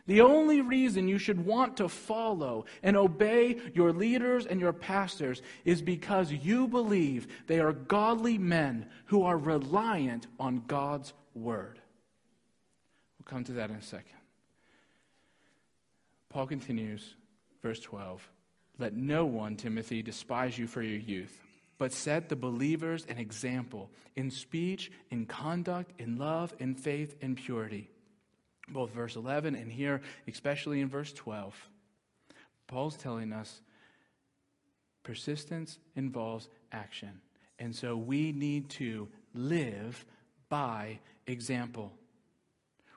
the 0.06 0.20
only 0.20 0.60
reason 0.60 1.06
you 1.06 1.18
should 1.18 1.44
want 1.44 1.76
to 1.76 1.88
follow 1.88 2.64
and 2.82 2.96
obey 2.96 3.60
your 3.72 3.92
leaders 3.92 4.46
and 4.46 4.60
your 4.60 4.72
pastors 4.72 5.42
is 5.64 5.80
because 5.80 6.32
you 6.32 6.66
believe 6.66 7.28
they 7.46 7.60
are 7.60 7.72
godly 7.72 8.36
men 8.36 8.86
who 9.06 9.22
are 9.22 9.38
reliant 9.38 10.26
on 10.40 10.64
God's 10.66 11.12
word. 11.34 11.78
We'll 13.18 13.30
come 13.30 13.44
to 13.44 13.52
that 13.52 13.70
in 13.70 13.76
a 13.76 13.82
second. 13.82 14.18
Paul 16.30 16.46
continues, 16.46 17.14
verse 17.62 17.78
12 17.78 18.28
Let 18.78 18.94
no 18.94 19.24
one, 19.24 19.54
Timothy, 19.54 20.02
despise 20.02 20.58
you 20.58 20.66
for 20.66 20.82
your 20.82 20.98
youth, 20.98 21.41
but 21.83 21.92
set 21.92 22.29
the 22.29 22.37
believers 22.37 23.05
an 23.09 23.18
example 23.18 23.90
in 24.14 24.31
speech, 24.31 24.92
in 25.11 25.27
conduct, 25.27 26.01
in 26.01 26.16
love, 26.16 26.55
in 26.61 26.77
faith, 26.77 27.16
in 27.21 27.35
purity 27.35 27.90
both 28.68 28.92
verse 28.92 29.16
11 29.16 29.55
and 29.55 29.71
here, 29.71 30.01
especially 30.27 30.81
in 30.81 30.88
verse 30.88 31.12
12, 31.12 31.55
Paul's 32.66 32.97
telling 32.97 33.33
us 33.33 33.61
persistence 35.03 35.79
involves 35.97 36.49
action. 36.71 37.21
And 37.59 37.75
so 37.75 37.97
we 37.97 38.33
need 38.33 38.71
to 38.71 39.09
live 39.35 40.05
by 40.49 40.99
example. 41.27 41.92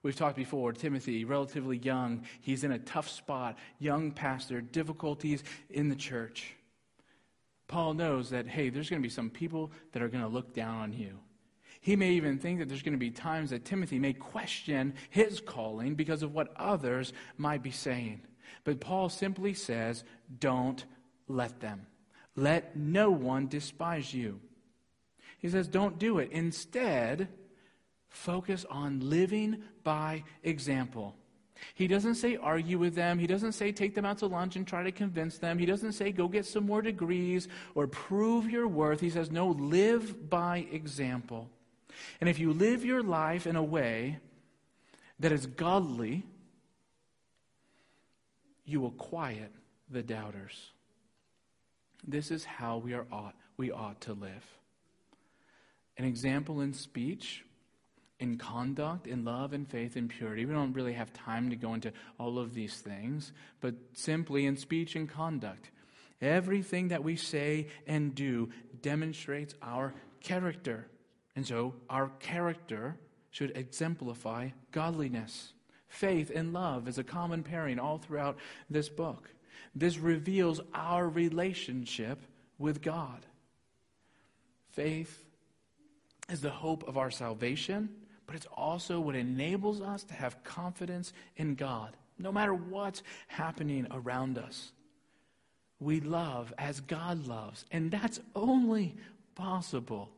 We've 0.04 0.16
talked 0.16 0.36
before, 0.36 0.72
Timothy, 0.72 1.26
relatively 1.26 1.78
young. 1.78 2.26
He's 2.42 2.64
in 2.64 2.72
a 2.72 2.80
tough 2.80 3.10
spot, 3.10 3.58
young 3.80 4.12
pastor, 4.12 4.62
difficulties 4.62 5.44
in 5.70 5.90
the 5.90 5.96
church. 5.96 6.55
Paul 7.68 7.96
knows 7.96 8.30
that, 8.30 8.48
hey, 8.48 8.70
there's 8.70 8.90
going 8.90 9.02
to 9.02 9.08
be 9.08 9.12
some 9.12 9.30
people 9.30 9.72
that 9.92 10.02
are 10.02 10.08
going 10.08 10.24
to 10.24 10.30
look 10.30 10.54
down 10.54 10.78
on 10.78 10.94
you. 10.94 11.20
He 11.82 11.96
may 11.96 12.12
even 12.12 12.40
think 12.40 12.60
that 12.60 12.68
there's 12.68 12.82
going 12.82 12.94
to 12.94 13.00
be 13.00 13.12
times 13.12 13.52
that 13.52 13.66
Timothy 13.66 14.00
may 14.00 14.14
question 14.14 14.96
his 15.10 15.40
calling 15.40 15.96
because 15.96 16.24
of 16.24 16.34
what 16.34 16.54
others 16.56 17.14
might 17.38 17.62
be 17.62 17.72
saying. 17.72 18.22
But 18.64 18.80
Paul 18.80 19.10
simply 19.10 19.54
says, 19.54 20.04
don't 20.40 20.84
let 21.28 21.60
them. 21.60 21.86
Let 22.36 22.76
no 22.76 23.12
one 23.12 23.48
despise 23.48 24.14
you. 24.14 24.42
He 25.38 25.50
says, 25.50 25.68
don't 25.68 26.00
do 26.00 26.18
it. 26.18 26.32
Instead, 26.32 27.30
focus 28.10 28.66
on 28.70 29.10
living 29.10 29.64
by 29.84 30.24
example. 30.44 31.16
He 31.74 31.88
doesn't 31.88 32.16
say 32.16 32.36
argue 32.36 32.78
with 32.78 32.96
them. 32.96 33.18
He 33.18 33.28
doesn't 33.28 33.54
say 33.54 33.72
take 33.72 33.96
them 33.96 34.06
out 34.06 34.18
to 34.20 34.28
lunch 34.28 34.56
and 34.56 34.68
try 34.68 34.84
to 34.84 34.92
convince 34.92 35.38
them. 35.38 35.58
He 35.58 35.66
doesn't 35.66 35.94
say 35.94 36.12
go 36.12 36.28
get 36.28 36.46
some 36.46 36.66
more 36.66 36.82
degrees 36.82 37.48
or 37.74 37.88
prove 37.88 38.50
your 38.50 38.68
worth. 38.68 39.00
He 39.00 39.10
says, 39.10 39.32
no, 39.32 39.50
live 39.50 40.30
by 40.30 40.68
example. 40.72 41.50
And 42.20 42.30
if 42.30 42.40
you 42.40 42.54
live 42.54 42.84
your 42.84 43.02
life 43.02 43.48
in 43.48 43.56
a 43.56 43.64
way 43.64 44.20
that 45.20 45.32
is 45.32 45.46
godly, 45.46 46.24
you 48.66 48.82
will 48.82 48.92
quiet 48.92 49.52
the 49.90 50.04
doubters. 50.04 50.72
This 52.06 52.32
is 52.32 52.44
how 52.46 52.78
we 52.78 52.94
are 52.94 53.06
ought 53.12 53.36
we 53.58 53.72
ought 53.72 54.02
to 54.02 54.14
live. 54.14 54.46
An 55.98 56.04
example 56.06 56.60
in 56.62 56.74
speech, 56.74 57.46
in 58.20 58.38
conduct, 58.38 59.08
in 59.08 59.26
love 59.26 59.54
in 59.54 59.66
faith 59.66 59.98
in 59.98 60.08
purity. 60.08 60.46
We 60.46 60.54
don't 60.54 60.74
really 60.74 60.94
have 60.94 61.12
time 61.14 61.50
to 61.50 61.56
go 61.56 61.74
into 61.74 61.92
all 62.18 62.40
of 62.40 62.54
these 62.54 62.76
things, 62.76 63.34
but 63.60 63.76
simply 63.94 64.46
in 64.46 64.58
speech 64.58 64.96
and 64.96 65.10
conduct. 65.10 65.72
Everything 66.22 66.88
that 66.90 67.04
we 67.04 67.18
say 67.18 67.68
and 67.88 68.16
do 68.16 68.50
demonstrates 68.82 69.54
our 69.62 69.94
character. 70.22 70.88
And 71.36 71.46
so 71.46 71.76
our 71.90 72.10
character 72.20 72.98
should 73.32 73.58
exemplify 73.58 74.50
godliness. 74.72 75.52
Faith 75.90 76.32
and 76.34 76.54
love 76.54 76.88
is 76.88 76.98
a 76.98 77.04
common 77.04 77.44
pairing 77.44 77.80
all 77.80 77.98
throughout 77.98 78.38
this 78.70 78.88
book. 78.88 79.30
This 79.76 79.98
reveals 79.98 80.62
our 80.74 81.08
relationship 81.10 82.22
with 82.58 82.82
God. 82.82 83.26
Faith 84.70 85.25
is 86.30 86.42
the 86.42 86.50
hope 86.50 86.88
of 86.88 86.98
our 86.98 87.12
salvation, 87.12 87.90
but 88.26 88.36
it's 88.36 88.48
also 88.56 89.00
what 89.00 89.16
enables 89.16 89.82
us 89.82 90.04
to 90.06 90.14
have 90.14 90.44
confidence 90.44 91.14
in 91.38 91.56
God, 91.56 91.96
no 92.18 92.32
matter 92.32 92.54
what's 92.54 93.04
happening 93.28 93.88
around 93.92 94.38
us. 94.38 94.72
We 95.80 96.00
love 96.00 96.54
as 96.58 96.80
God 96.80 97.28
loves, 97.28 97.66
and 97.72 97.92
that's 97.92 98.20
only 98.36 98.96
possible 99.36 100.10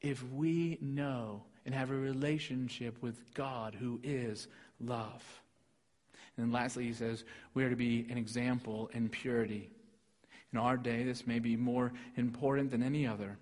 if 0.00 0.22
we 0.32 0.78
know 0.80 1.44
and 1.64 1.74
have 1.74 1.90
a 1.90 1.94
relationship 1.94 3.00
with 3.02 3.22
God 3.34 3.74
who 3.74 4.00
is 4.02 4.48
love. 4.80 5.22
And 6.36 6.46
then 6.46 6.52
lastly, 6.52 6.84
he 6.84 6.92
says, 6.92 7.24
we 7.54 7.64
are 7.64 7.70
to 7.70 7.76
be 7.76 8.06
an 8.10 8.18
example 8.18 8.90
in 8.92 9.08
purity. 9.08 9.70
In 10.52 10.58
our 10.58 10.76
day, 10.76 11.04
this 11.04 11.26
may 11.26 11.38
be 11.38 11.56
more 11.56 11.92
important 12.16 12.70
than 12.70 12.82
any 12.82 13.06
other. 13.06 13.38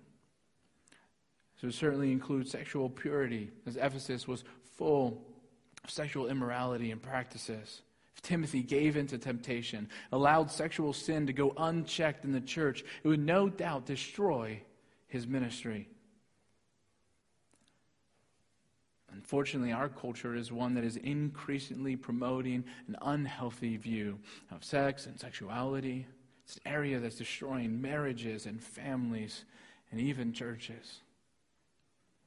So 1.59 1.67
it 1.67 1.73
certainly 1.73 2.11
includes 2.11 2.51
sexual 2.51 2.89
purity, 2.89 3.51
as 3.65 3.75
Ephesus 3.75 4.27
was 4.27 4.43
full 4.77 5.21
of 5.83 5.89
sexual 5.89 6.27
immorality 6.27 6.91
and 6.91 7.01
practices. 7.01 7.81
If 8.15 8.21
Timothy 8.21 8.63
gave 8.63 8.95
in 8.95 9.07
to 9.07 9.17
temptation, 9.17 9.89
allowed 10.11 10.51
sexual 10.51 10.93
sin 10.93 11.27
to 11.27 11.33
go 11.33 11.53
unchecked 11.57 12.23
in 12.23 12.31
the 12.31 12.41
church, 12.41 12.85
it 13.03 13.07
would 13.07 13.25
no 13.25 13.49
doubt 13.49 13.85
destroy 13.85 14.61
his 15.07 15.27
ministry. 15.27 15.89
Unfortunately, 19.11 19.73
our 19.73 19.89
culture 19.89 20.35
is 20.35 20.51
one 20.51 20.75
that 20.75 20.83
is 20.83 20.95
increasingly 20.95 21.95
promoting 21.95 22.63
an 22.87 22.95
unhealthy 23.01 23.75
view 23.75 24.17
of 24.51 24.63
sex 24.63 25.07
and 25.07 25.19
sexuality. 25.19 26.05
It's 26.45 26.55
an 26.57 26.71
area 26.71 26.99
that's 26.99 27.17
destroying 27.17 27.81
marriages 27.81 28.45
and 28.45 28.61
families 28.63 29.43
and 29.91 29.99
even 29.99 30.31
churches. 30.31 31.01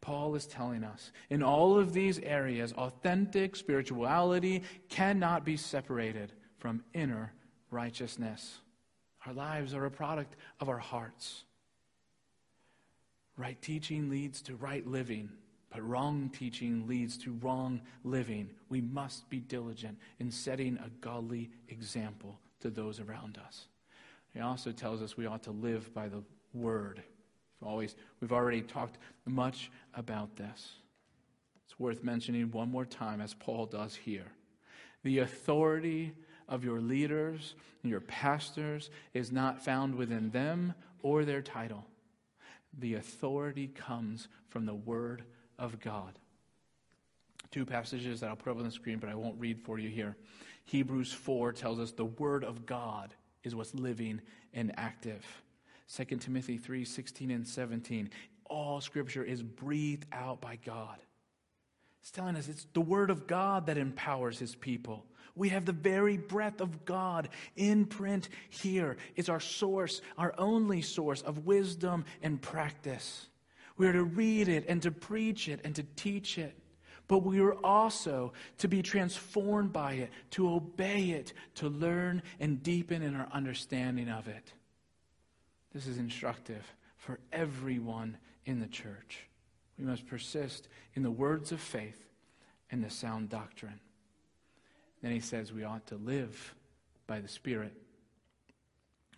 Paul 0.02 0.34
is 0.34 0.46
telling 0.46 0.84
us 0.84 1.12
in 1.30 1.42
all 1.42 1.78
of 1.78 1.94
these 1.94 2.18
areas, 2.18 2.72
authentic 2.72 3.56
spirituality 3.56 4.64
cannot 4.90 5.44
be 5.44 5.56
separated 5.56 6.32
from 6.58 6.82
inner 6.92 7.32
righteousness. 7.70 8.58
Our 9.24 9.32
lives 9.32 9.72
are 9.72 9.86
a 9.86 9.90
product 9.90 10.34
of 10.60 10.68
our 10.68 10.78
hearts. 10.78 11.44
Right 13.36 13.60
teaching 13.62 14.10
leads 14.10 14.42
to 14.42 14.56
right 14.56 14.86
living. 14.86 15.30
But 15.70 15.88
wrong 15.88 16.30
teaching 16.36 16.86
leads 16.86 17.16
to 17.18 17.38
wrong 17.40 17.80
living. 18.04 18.50
We 18.68 18.80
must 18.82 19.30
be 19.30 19.38
diligent 19.38 19.96
in 20.18 20.30
setting 20.30 20.78
a 20.78 20.90
godly 21.00 21.50
example 21.68 22.38
to 22.60 22.70
those 22.70 23.00
around 23.00 23.38
us. 23.46 23.66
He 24.34 24.40
also 24.40 24.72
tells 24.72 25.00
us 25.00 25.16
we 25.16 25.26
ought 25.26 25.44
to 25.44 25.52
live 25.52 25.94
by 25.94 26.08
the 26.08 26.22
word. 26.52 27.02
Always, 27.64 27.94
we've 28.20 28.32
already 28.32 28.62
talked 28.62 28.98
much 29.24 29.70
about 29.94 30.36
this. 30.36 30.72
It's 31.66 31.78
worth 31.78 32.02
mentioning 32.02 32.50
one 32.50 32.70
more 32.70 32.84
time, 32.84 33.20
as 33.20 33.34
Paul 33.34 33.66
does 33.66 33.94
here. 33.94 34.26
The 35.04 35.20
authority 35.20 36.12
of 36.48 36.64
your 36.64 36.80
leaders 36.80 37.54
and 37.82 37.90
your 37.90 38.00
pastors 38.00 38.90
is 39.14 39.32
not 39.32 39.64
found 39.64 39.94
within 39.94 40.30
them 40.30 40.74
or 41.02 41.24
their 41.24 41.42
title. 41.42 41.86
The 42.78 42.94
authority 42.94 43.68
comes 43.68 44.28
from 44.48 44.66
the 44.66 44.74
word 44.74 45.24
of 45.58 45.80
God. 45.80 46.18
Two 47.50 47.66
passages 47.66 48.20
that 48.20 48.30
I'll 48.30 48.36
put 48.36 48.50
up 48.50 48.58
on 48.58 48.64
the 48.64 48.70
screen, 48.70 48.98
but 48.98 49.10
I 49.10 49.14
won't 49.14 49.38
read 49.38 49.60
for 49.60 49.78
you 49.78 49.90
here. 49.90 50.16
Hebrews 50.64 51.12
4 51.12 51.52
tells 51.52 51.78
us 51.78 51.92
the 51.92 52.04
Word 52.04 52.44
of 52.44 52.66
God 52.66 53.14
is 53.44 53.54
what's 53.54 53.74
living 53.74 54.20
and 54.54 54.72
active. 54.76 55.24
2 55.94 56.04
Timothy 56.16 56.56
3 56.56 56.84
16 56.84 57.30
and 57.30 57.46
17. 57.46 58.10
All 58.46 58.80
Scripture 58.80 59.24
is 59.24 59.42
breathed 59.42 60.06
out 60.12 60.40
by 60.40 60.58
God. 60.64 60.96
It's 62.00 62.10
telling 62.10 62.36
us 62.36 62.48
it's 62.48 62.66
the 62.72 62.80
Word 62.80 63.10
of 63.10 63.26
God 63.26 63.66
that 63.66 63.78
empowers 63.78 64.38
His 64.38 64.54
people. 64.54 65.04
We 65.34 65.50
have 65.50 65.64
the 65.64 65.72
very 65.72 66.16
breath 66.16 66.60
of 66.60 66.84
God 66.84 67.28
in 67.56 67.86
print 67.86 68.28
here. 68.50 68.96
It's 69.16 69.28
our 69.28 69.40
source, 69.40 70.02
our 70.18 70.34
only 70.36 70.82
source 70.82 71.22
of 71.22 71.46
wisdom 71.46 72.04
and 72.22 72.40
practice. 72.40 73.26
We 73.76 73.86
are 73.86 73.92
to 73.92 74.04
read 74.04 74.48
it 74.48 74.66
and 74.68 74.82
to 74.82 74.90
preach 74.90 75.48
it 75.48 75.60
and 75.64 75.74
to 75.74 75.84
teach 75.96 76.38
it. 76.38 76.56
but 77.08 77.18
we 77.18 77.40
are 77.40 77.54
also 77.64 78.32
to 78.58 78.68
be 78.68 78.80
transformed 78.80 79.72
by 79.72 79.94
it, 79.94 80.10
to 80.30 80.48
obey 80.48 81.10
it, 81.10 81.34
to 81.56 81.68
learn 81.68 82.22
and 82.40 82.62
deepen 82.62 83.02
in 83.02 83.14
our 83.14 83.28
understanding 83.32 84.08
of 84.08 84.28
it. 84.28 84.52
This 85.72 85.86
is 85.86 85.98
instructive 85.98 86.74
for 86.96 87.18
everyone 87.32 88.16
in 88.44 88.60
the 88.60 88.66
church. 88.66 89.26
We 89.78 89.84
must 89.84 90.06
persist 90.06 90.68
in 90.94 91.02
the 91.02 91.10
words 91.10 91.52
of 91.52 91.60
faith 91.60 92.06
and 92.70 92.84
the 92.84 92.90
sound 92.90 93.30
doctrine. 93.30 93.80
Then 95.02 95.12
he 95.12 95.20
says 95.20 95.52
we 95.52 95.64
ought 95.64 95.86
to 95.88 95.96
live 95.96 96.54
by 97.06 97.20
the 97.20 97.28
Spirit. 97.28 97.72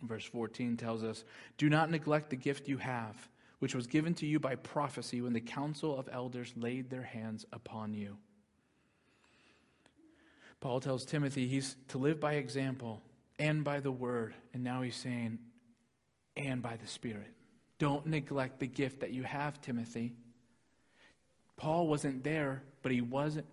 Verse 0.03 0.25
14 0.25 0.77
tells 0.77 1.03
us 1.03 1.25
Do 1.59 1.69
not 1.69 1.91
neglect 1.91 2.31
the 2.31 2.37
gift 2.37 2.69
you 2.69 2.79
have, 2.79 3.29
which 3.59 3.75
was 3.75 3.87
given 3.87 4.15
to 4.15 4.27
you 4.27 4.39
by 4.39 4.55
prophecy 4.55 5.21
when 5.21 5.33
the 5.33 5.41
council 5.41 5.99
of 5.99 6.09
elders 6.11 6.53
laid 6.57 6.91
their 6.91 7.03
hands 7.03 7.45
upon 7.53 7.95
you. 7.95 8.17
Paul 10.61 10.81
tells 10.81 11.05
Timothy 11.05 11.47
he's 11.47 11.77
to 11.89 11.99
live 11.99 12.21
by 12.21 12.35
example 12.35 13.03
and 13.39 13.65
by 13.65 13.81
the 13.81 13.93
word. 13.93 14.35
And 14.55 14.65
now 14.65 14.81
he's 14.83 14.97
saying, 14.97 15.39
and 16.37 16.63
by 16.63 16.77
the 16.77 16.87
Spirit. 16.87 17.33
Don't 17.79 18.07
neglect 18.07 18.61
the 18.61 18.67
gift 18.67 19.01
that 19.01 19.13
you 19.13 19.23
have, 19.23 19.61
Timothy. 19.61 20.15
Paul 21.57 21.87
wasn't 21.89 22.25
there, 22.25 22.63
but 22.83 22.93
he 22.93 23.01
wasn't. 23.01 23.47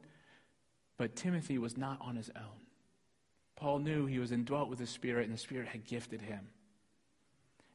But 0.98 1.16
Timothy 1.16 1.58
was 1.58 1.78
not 1.78 2.00
on 2.02 2.16
his 2.16 2.30
own. 2.36 2.62
Paul 3.56 3.80
knew 3.80 4.06
he 4.06 4.20
was 4.20 4.32
indwelt 4.32 4.70
with 4.70 4.80
the 4.80 4.88
Spirit, 4.88 5.26
and 5.26 5.34
the 5.34 5.40
Spirit 5.40 5.68
had 5.68 5.86
gifted 5.86 6.22
him. 6.22 6.48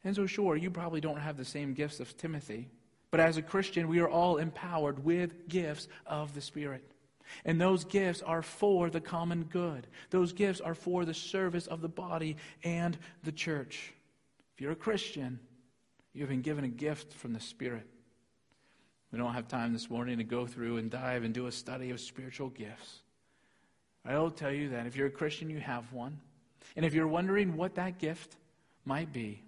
And 0.04 0.14
so, 0.14 0.26
sure, 0.26 0.56
you 0.56 0.70
probably 0.70 1.00
don't 1.00 1.20
have 1.20 1.36
the 1.36 1.44
same 1.44 1.74
gifts 1.74 2.00
of 2.00 2.16
Timothy, 2.16 2.68
but 3.10 3.20
as 3.20 3.36
a 3.36 3.42
Christian, 3.42 3.88
we 3.88 4.00
are 4.00 4.08
all 4.08 4.36
empowered 4.36 5.04
with 5.04 5.48
gifts 5.48 5.88
of 6.06 6.34
the 6.34 6.40
Spirit. 6.40 6.84
And 7.44 7.60
those 7.60 7.84
gifts 7.84 8.22
are 8.22 8.42
for 8.42 8.88
the 8.88 9.00
common 9.00 9.44
good. 9.44 9.86
Those 10.10 10.32
gifts 10.32 10.60
are 10.60 10.74
for 10.74 11.04
the 11.04 11.14
service 11.14 11.66
of 11.66 11.80
the 11.80 11.88
body 11.88 12.36
and 12.62 12.96
the 13.24 13.32
church. 13.32 13.92
If 14.56 14.62
you're 14.62 14.72
a 14.72 14.76
Christian, 14.76 15.38
you've 16.14 16.30
been 16.30 16.40
given 16.40 16.64
a 16.64 16.68
gift 16.68 17.12
from 17.12 17.34
the 17.34 17.40
Spirit. 17.40 17.86
We 19.12 19.18
don't 19.18 19.34
have 19.34 19.48
time 19.48 19.74
this 19.74 19.90
morning 19.90 20.16
to 20.16 20.24
go 20.24 20.46
through 20.46 20.78
and 20.78 20.90
dive 20.90 21.24
and 21.24 21.34
do 21.34 21.46
a 21.46 21.52
study 21.52 21.90
of 21.90 22.00
spiritual 22.00 22.48
gifts. 22.48 23.00
I 24.02 24.16
will 24.18 24.30
tell 24.30 24.50
you 24.50 24.70
that 24.70 24.86
if 24.86 24.96
you're 24.96 25.08
a 25.08 25.10
Christian, 25.10 25.50
you 25.50 25.60
have 25.60 25.92
one. 25.92 26.18
And 26.74 26.86
if 26.86 26.94
you're 26.94 27.06
wondering 27.06 27.54
what 27.54 27.74
that 27.74 27.98
gift 27.98 28.36
might 28.86 29.12
be, 29.12 29.42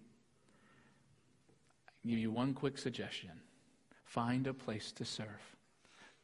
I 2.05 2.09
give 2.11 2.19
you 2.19 2.31
one 2.31 2.53
quick 2.53 2.77
suggestion 2.77 3.31
find 4.05 4.47
a 4.47 4.55
place 4.55 4.93
to 4.93 5.07
serve. 5.07 5.57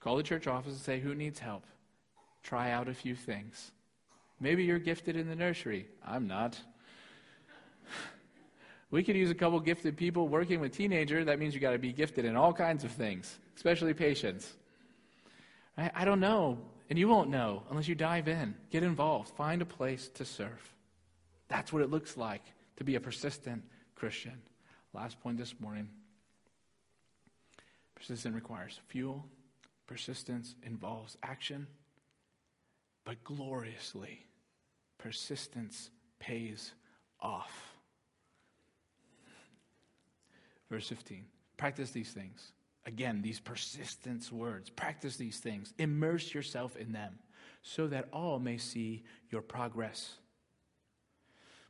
Call 0.00 0.16
the 0.16 0.22
church 0.22 0.46
office 0.46 0.72
and 0.72 0.80
say, 0.80 1.00
Who 1.00 1.14
needs 1.14 1.38
help? 1.38 1.64
Try 2.42 2.70
out 2.70 2.88
a 2.88 2.94
few 2.94 3.14
things. 3.14 3.72
Maybe 4.40 4.64
you're 4.64 4.78
gifted 4.78 5.16
in 5.16 5.28
the 5.28 5.36
nursery. 5.36 5.86
I'm 6.04 6.26
not. 6.26 6.58
We 8.94 9.02
could 9.02 9.16
use 9.16 9.28
a 9.28 9.34
couple 9.34 9.58
gifted 9.58 9.96
people 9.96 10.28
working 10.28 10.60
with 10.60 10.70
teenagers. 10.70 11.26
That 11.26 11.40
means 11.40 11.52
you 11.52 11.58
got 11.58 11.72
to 11.72 11.80
be 11.80 11.92
gifted 11.92 12.24
in 12.24 12.36
all 12.36 12.52
kinds 12.52 12.84
of 12.84 12.92
things, 12.92 13.40
especially 13.56 13.92
patience. 13.92 14.54
I, 15.76 15.90
I 15.96 16.04
don't 16.04 16.20
know, 16.20 16.60
and 16.88 16.96
you 16.96 17.08
won't 17.08 17.28
know 17.28 17.64
unless 17.70 17.88
you 17.88 17.96
dive 17.96 18.28
in. 18.28 18.54
Get 18.70 18.84
involved. 18.84 19.30
Find 19.30 19.60
a 19.62 19.64
place 19.64 20.10
to 20.10 20.24
serve. 20.24 20.72
That's 21.48 21.72
what 21.72 21.82
it 21.82 21.90
looks 21.90 22.16
like 22.16 22.44
to 22.76 22.84
be 22.84 22.94
a 22.94 23.00
persistent 23.00 23.64
Christian. 23.96 24.40
Last 24.92 25.20
point 25.20 25.38
this 25.38 25.56
morning. 25.58 25.88
Persistence 27.96 28.32
requires 28.32 28.78
fuel. 28.86 29.24
Persistence 29.88 30.54
involves 30.62 31.16
action. 31.24 31.66
But 33.04 33.24
gloriously, 33.24 34.24
persistence 34.98 35.90
pays 36.20 36.74
off. 37.20 37.73
Verse 40.74 40.88
15 40.88 41.24
Practice 41.56 41.92
these 41.92 42.10
things. 42.10 42.50
Again, 42.84 43.22
these 43.22 43.38
persistence 43.38 44.32
words. 44.32 44.70
Practice 44.70 45.16
these 45.16 45.38
things. 45.38 45.72
Immerse 45.78 46.34
yourself 46.34 46.74
in 46.74 46.90
them 46.90 47.20
so 47.62 47.86
that 47.86 48.08
all 48.12 48.40
may 48.40 48.58
see 48.58 49.04
your 49.30 49.40
progress. 49.40 50.14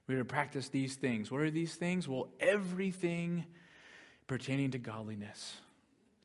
We're 0.07 0.19
to 0.19 0.25
practice 0.25 0.71
these 0.71 0.95
things. 0.95 1.31
What 1.31 1.43
are 1.43 1.51
these 1.51 1.75
things? 1.75 2.09
Well, 2.09 2.31
everything 2.41 3.45
pertaining 4.27 4.71
to 4.71 4.79
godliness. 4.79 5.55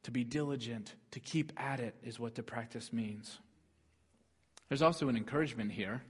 To 0.03 0.11
be 0.11 0.23
diligent, 0.23 0.95
to 1.11 1.19
keep 1.19 1.51
at 1.57 1.81
it, 1.81 1.95
is 2.01 2.17
what 2.17 2.35
to 2.35 2.43
practice 2.43 2.93
means. 2.93 3.39
There's 4.69 4.81
also 4.81 5.09
an 5.09 5.17
encouragement 5.17 5.73
here 5.73 6.01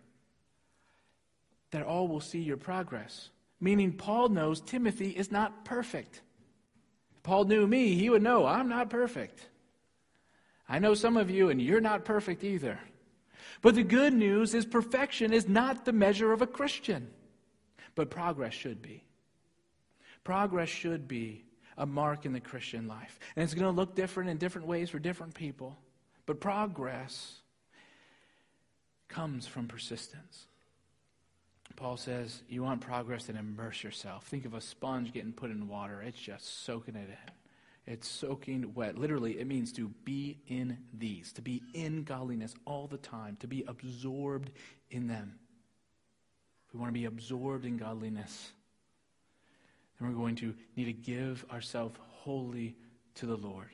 that 1.72 1.82
all 1.82 2.08
will 2.08 2.22
see 2.22 2.40
your 2.40 2.58
progress. 2.58 3.30
Meaning, 3.60 3.94
Paul 3.94 4.30
knows 4.30 4.62
Timothy 4.62 5.10
is 5.10 5.32
not 5.32 5.66
perfect. 5.66 6.22
Paul 7.30 7.46
knew 7.46 7.68
me, 7.68 7.94
he 7.94 8.10
would 8.10 8.24
know 8.24 8.48
I'm 8.48 8.70
not 8.70 8.90
perfect. 8.90 9.48
I 10.68 10.80
know 10.80 10.96
some 10.96 11.16
of 11.16 11.30
you, 11.30 11.52
and 11.52 11.62
you're 11.62 11.80
not 11.80 12.04
perfect 12.04 12.44
either. 12.44 12.80
But 13.62 13.76
the 13.76 13.84
good 13.84 14.14
news 14.14 14.56
is 14.56 14.66
perfection 14.66 15.32
is 15.32 15.48
not 15.48 15.86
the 15.86 15.94
measure 15.94 16.34
of 16.34 16.42
a 16.42 16.48
Christian, 16.48 17.08
but 17.94 18.10
progress 18.10 18.56
should 18.56 18.82
be. 18.82 19.04
Progress 20.24 20.70
should 20.70 21.08
be 21.08 21.46
a 21.78 21.86
mark 21.86 22.26
in 22.26 22.34
the 22.34 22.40
Christian 22.40 22.88
life. 22.88 23.20
And 23.36 23.44
it's 23.44 23.54
going 23.54 23.72
to 23.72 23.80
look 23.80 23.94
different 23.94 24.32
in 24.32 24.38
different 24.38 24.66
ways 24.66 24.90
for 24.90 24.98
different 24.98 25.36
people. 25.36 25.78
But 26.26 26.40
progress 26.40 27.42
comes 29.08 29.46
from 29.46 29.68
persistence. 29.68 30.48
Paul 31.80 31.96
says, 31.96 32.44
You 32.50 32.64
want 32.64 32.82
progress, 32.82 33.30
and 33.30 33.38
immerse 33.38 33.84
yourself. 33.84 34.26
Think 34.26 34.46
of 34.46 34.54
a 34.54 34.62
sponge 34.62 35.14
getting 35.14 35.32
put 35.32 35.50
in 35.50 35.68
water, 35.68 36.02
it's 36.02 36.20
just 36.20 36.66
soaking 36.66 36.96
it 36.96 37.10
in. 37.10 37.94
It's 37.94 38.08
soaking 38.08 38.74
wet. 38.76 38.98
Literally, 38.98 39.40
it 39.40 39.48
means 39.48 39.72
to 39.74 39.88
be 40.04 40.38
in 40.48 40.78
these, 40.94 41.32
to 41.34 41.42
be 41.42 41.64
in 41.74 42.04
godliness 42.04 42.54
all 42.66 42.86
the 42.86 42.98
time, 42.98 43.38
to 43.40 43.48
be 43.48 43.64
absorbed 43.68 44.52
in 44.92 45.08
them. 45.08 45.40
If 46.68 46.74
we 46.74 46.80
want 46.80 46.94
to 46.94 47.00
be 47.00 47.06
absorbed 47.06 47.66
in 47.66 47.78
godliness, 47.78 48.52
then 49.98 50.08
we're 50.08 50.16
going 50.16 50.36
to 50.36 50.54
need 50.76 50.86
to 50.86 50.94
give 50.94 51.44
ourselves 51.52 51.98
wholly 52.10 52.76
to 53.16 53.26
the 53.26 53.38
Lord. 53.38 53.70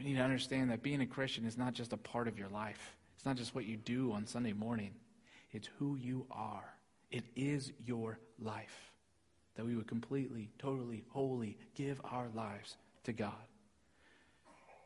We 0.00 0.06
need 0.06 0.16
to 0.16 0.22
understand 0.22 0.70
that 0.70 0.82
being 0.82 1.02
a 1.02 1.06
Christian 1.06 1.46
is 1.46 1.56
not 1.56 1.72
just 1.72 1.92
a 1.92 1.98
part 1.98 2.26
of 2.26 2.38
your 2.38 2.48
life, 2.48 2.96
it's 3.14 3.26
not 3.26 3.36
just 3.36 3.54
what 3.54 3.64
you 3.64 3.76
do 3.76 4.10
on 4.10 4.26
Sunday 4.26 4.54
morning, 4.54 4.90
it's 5.52 5.68
who 5.78 5.96
you 5.96 6.26
are. 6.32 6.75
It 7.10 7.24
is 7.34 7.72
your 7.84 8.18
life 8.38 8.92
that 9.56 9.64
we 9.64 9.74
would 9.74 9.86
completely, 9.86 10.50
totally, 10.58 11.04
wholly 11.08 11.56
give 11.74 12.00
our 12.04 12.28
lives 12.34 12.76
to 13.04 13.12
God. 13.12 13.32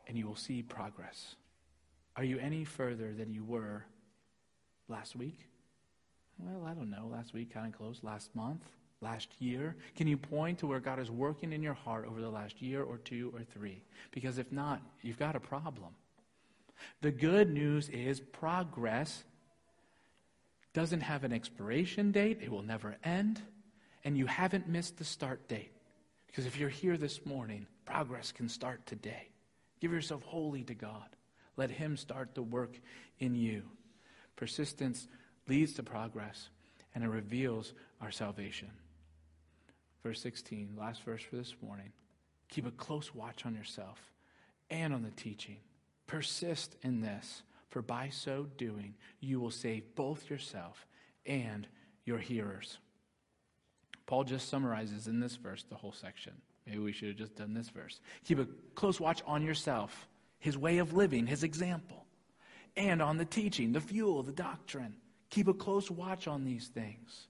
And 0.07 0.17
you 0.17 0.27
will 0.27 0.35
see 0.35 0.61
progress. 0.61 1.35
Are 2.15 2.23
you 2.23 2.39
any 2.39 2.65
further 2.65 3.13
than 3.13 3.33
you 3.33 3.43
were 3.43 3.85
last 4.87 5.15
week? 5.15 5.47
Well, 6.37 6.65
I 6.65 6.73
don't 6.73 6.89
know. 6.89 7.07
Last 7.11 7.33
week, 7.33 7.53
kind 7.53 7.67
of 7.67 7.77
close. 7.77 7.99
Last 8.01 8.35
month? 8.35 8.63
Last 9.01 9.29
year? 9.39 9.75
Can 9.95 10.07
you 10.07 10.17
point 10.17 10.59
to 10.59 10.67
where 10.67 10.79
God 10.79 10.99
is 10.99 11.09
working 11.09 11.53
in 11.53 11.63
your 11.63 11.73
heart 11.73 12.05
over 12.07 12.21
the 12.21 12.29
last 12.29 12.61
year 12.61 12.83
or 12.83 12.97
two 12.97 13.31
or 13.35 13.41
three? 13.43 13.81
Because 14.11 14.37
if 14.37 14.51
not, 14.51 14.81
you've 15.01 15.19
got 15.19 15.35
a 15.35 15.39
problem. 15.39 15.89
The 17.01 17.11
good 17.11 17.51
news 17.51 17.89
is 17.89 18.19
progress 18.19 19.23
doesn't 20.73 21.01
have 21.01 21.23
an 21.23 21.33
expiration 21.33 22.11
date, 22.11 22.39
it 22.41 22.51
will 22.51 22.61
never 22.61 22.95
end, 23.03 23.41
and 24.03 24.17
you 24.17 24.25
haven't 24.25 24.67
missed 24.67 24.97
the 24.97 25.03
start 25.03 25.47
date. 25.47 25.71
Because 26.27 26.45
if 26.45 26.57
you're 26.57 26.69
here 26.69 26.97
this 26.97 27.25
morning, 27.25 27.67
progress 27.85 28.31
can 28.31 28.47
start 28.47 28.85
today. 28.85 29.29
Give 29.81 29.91
yourself 29.91 30.23
wholly 30.23 30.63
to 30.63 30.73
God. 30.73 31.15
Let 31.57 31.71
Him 31.71 31.97
start 31.97 32.35
the 32.35 32.41
work 32.41 32.79
in 33.19 33.35
you. 33.35 33.63
Persistence 34.37 35.07
leads 35.47 35.73
to 35.73 35.83
progress, 35.83 36.49
and 36.95 37.03
it 37.03 37.09
reveals 37.09 37.73
our 37.99 38.11
salvation. 38.11 38.69
Verse 40.03 40.21
16, 40.21 40.75
last 40.79 41.03
verse 41.03 41.21
for 41.21 41.35
this 41.35 41.53
morning. 41.61 41.91
Keep 42.49 42.67
a 42.67 42.71
close 42.71 43.13
watch 43.13 43.45
on 43.45 43.53
yourself 43.53 43.99
and 44.69 44.93
on 44.93 45.03
the 45.03 45.11
teaching. 45.11 45.57
Persist 46.07 46.75
in 46.81 47.01
this 47.01 47.43
for 47.71 47.81
by 47.81 48.09
so 48.09 48.47
doing, 48.57 48.93
you 49.21 49.39
will 49.39 49.49
save 49.49 49.95
both 49.95 50.29
yourself 50.29 50.85
and 51.25 51.67
your 52.05 52.19
hearers. 52.19 52.77
Paul 54.05 54.25
just 54.25 54.49
summarizes 54.49 55.07
in 55.07 55.19
this 55.19 55.37
verse 55.37 55.65
the 55.69 55.75
whole 55.75 55.93
section. 55.93 56.33
Maybe 56.67 56.79
we 56.79 56.91
should 56.91 57.07
have 57.07 57.17
just 57.17 57.35
done 57.35 57.53
this 57.53 57.69
verse. 57.69 58.01
Keep 58.25 58.39
a 58.39 58.47
close 58.75 58.99
watch 58.99 59.23
on 59.25 59.41
yourself, 59.41 60.07
his 60.37 60.57
way 60.57 60.79
of 60.79 60.93
living, 60.93 61.25
his 61.25 61.43
example, 61.43 62.05
and 62.75 63.01
on 63.01 63.17
the 63.17 63.25
teaching, 63.25 63.71
the 63.71 63.81
fuel, 63.81 64.21
the 64.21 64.33
doctrine. 64.33 64.95
Keep 65.29 65.47
a 65.47 65.53
close 65.53 65.89
watch 65.89 66.27
on 66.27 66.43
these 66.43 66.67
things. 66.67 67.27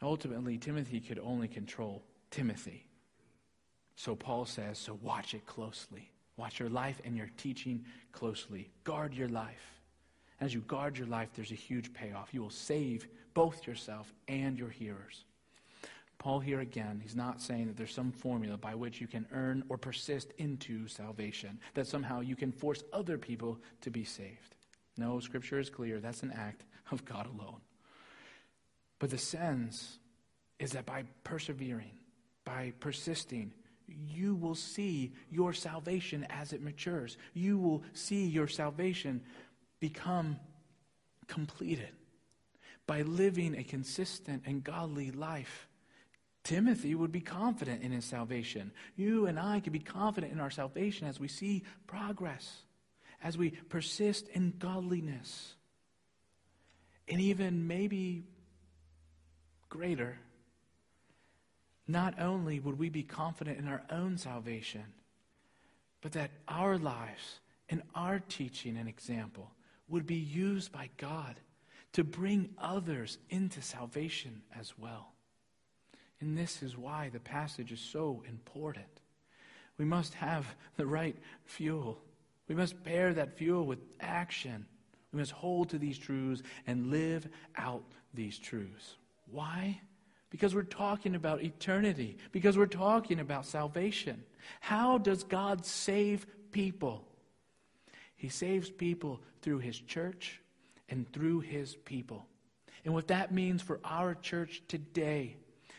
Ultimately, 0.00 0.56
Timothy 0.56 1.00
could 1.00 1.18
only 1.18 1.48
control 1.48 2.04
Timothy. 2.30 2.86
So 3.96 4.14
Paul 4.14 4.44
says, 4.44 4.78
so 4.78 4.98
watch 5.02 5.34
it 5.34 5.46
closely. 5.46 6.12
Watch 6.36 6.58
your 6.58 6.70
life 6.70 7.00
and 7.04 7.16
your 7.16 7.30
teaching 7.36 7.84
closely. 8.12 8.70
Guard 8.84 9.14
your 9.14 9.28
life. 9.28 9.80
As 10.40 10.52
you 10.52 10.60
guard 10.62 10.98
your 10.98 11.06
life, 11.06 11.28
there's 11.34 11.52
a 11.52 11.56
huge 11.56 11.92
payoff. 11.92 12.32
You 12.32 12.42
will 12.42 12.50
save 12.50 13.06
both 13.34 13.66
yourself 13.66 14.12
and 14.26 14.58
your 14.58 14.70
hearers. 14.70 15.24
Paul, 16.18 16.40
here 16.40 16.60
again, 16.60 17.00
he's 17.02 17.16
not 17.16 17.40
saying 17.40 17.66
that 17.66 17.76
there's 17.76 17.94
some 17.94 18.12
formula 18.12 18.56
by 18.56 18.74
which 18.74 19.00
you 19.00 19.08
can 19.08 19.26
earn 19.32 19.64
or 19.68 19.76
persist 19.76 20.32
into 20.38 20.86
salvation, 20.86 21.58
that 21.74 21.86
somehow 21.86 22.20
you 22.20 22.36
can 22.36 22.52
force 22.52 22.84
other 22.92 23.18
people 23.18 23.58
to 23.80 23.90
be 23.90 24.04
saved. 24.04 24.54
No, 24.96 25.18
Scripture 25.20 25.58
is 25.58 25.70
clear. 25.70 25.98
That's 25.98 26.22
an 26.22 26.32
act 26.32 26.64
of 26.90 27.04
God 27.04 27.26
alone. 27.26 27.60
But 28.98 29.10
the 29.10 29.18
sense 29.18 29.98
is 30.60 30.72
that 30.72 30.86
by 30.86 31.04
persevering, 31.24 31.98
by 32.44 32.72
persisting, 32.78 33.52
you 33.98 34.34
will 34.34 34.54
see 34.54 35.12
your 35.30 35.52
salvation 35.52 36.26
as 36.30 36.52
it 36.52 36.62
matures. 36.62 37.16
You 37.34 37.58
will 37.58 37.82
see 37.92 38.26
your 38.26 38.48
salvation 38.48 39.22
become 39.80 40.38
completed 41.26 41.90
by 42.86 43.02
living 43.02 43.56
a 43.56 43.64
consistent 43.64 44.42
and 44.46 44.62
godly 44.62 45.10
life. 45.10 45.68
Timothy 46.44 46.94
would 46.94 47.12
be 47.12 47.20
confident 47.20 47.82
in 47.82 47.92
his 47.92 48.04
salvation. 48.04 48.72
You 48.96 49.26
and 49.26 49.38
I 49.38 49.60
can 49.60 49.72
be 49.72 49.78
confident 49.78 50.32
in 50.32 50.40
our 50.40 50.50
salvation 50.50 51.06
as 51.06 51.20
we 51.20 51.28
see 51.28 51.62
progress, 51.86 52.62
as 53.22 53.38
we 53.38 53.50
persist 53.50 54.28
in 54.28 54.54
godliness. 54.58 55.54
And 57.08 57.20
even 57.20 57.66
maybe 57.68 58.24
greater, 59.68 60.18
not 61.92 62.18
only 62.18 62.58
would 62.58 62.78
we 62.78 62.88
be 62.88 63.02
confident 63.02 63.58
in 63.58 63.68
our 63.68 63.82
own 63.90 64.16
salvation, 64.16 64.84
but 66.00 66.12
that 66.12 66.30
our 66.48 66.78
lives 66.78 67.40
and 67.68 67.82
our 67.94 68.18
teaching 68.18 68.76
and 68.76 68.88
example 68.88 69.50
would 69.88 70.06
be 70.06 70.16
used 70.16 70.72
by 70.72 70.88
God 70.96 71.36
to 71.92 72.02
bring 72.02 72.48
others 72.58 73.18
into 73.28 73.60
salvation 73.60 74.42
as 74.58 74.72
well. 74.78 75.12
And 76.20 76.36
this 76.36 76.62
is 76.62 76.76
why 76.76 77.10
the 77.12 77.20
passage 77.20 77.72
is 77.72 77.80
so 77.80 78.22
important. 78.26 78.86
We 79.76 79.84
must 79.84 80.14
have 80.14 80.46
the 80.76 80.86
right 80.86 81.16
fuel. 81.44 82.00
We 82.48 82.54
must 82.54 82.82
pair 82.82 83.12
that 83.14 83.36
fuel 83.36 83.66
with 83.66 83.80
action. 84.00 84.66
We 85.12 85.18
must 85.18 85.32
hold 85.32 85.70
to 85.70 85.78
these 85.78 85.98
truths 85.98 86.42
and 86.66 86.90
live 86.90 87.28
out 87.56 87.84
these 88.14 88.38
truths. 88.38 88.96
Why? 89.30 89.80
Because 90.32 90.54
we're 90.54 90.62
talking 90.62 91.14
about 91.14 91.42
eternity, 91.42 92.16
because 92.32 92.56
we're 92.56 92.66
talking 92.66 93.20
about 93.20 93.44
salvation. 93.44 94.24
How 94.60 94.96
does 94.96 95.24
God 95.24 95.66
save 95.66 96.26
people? 96.52 97.04
He 98.16 98.30
saves 98.30 98.70
people 98.70 99.20
through 99.42 99.58
His 99.58 99.78
church 99.78 100.40
and 100.88 101.06
through 101.12 101.40
His 101.40 101.76
people. 101.76 102.26
And 102.82 102.94
what 102.94 103.08
that 103.08 103.30
means 103.30 103.60
for 103.60 103.78
our 103.84 104.14
church 104.14 104.62
today 104.68 105.36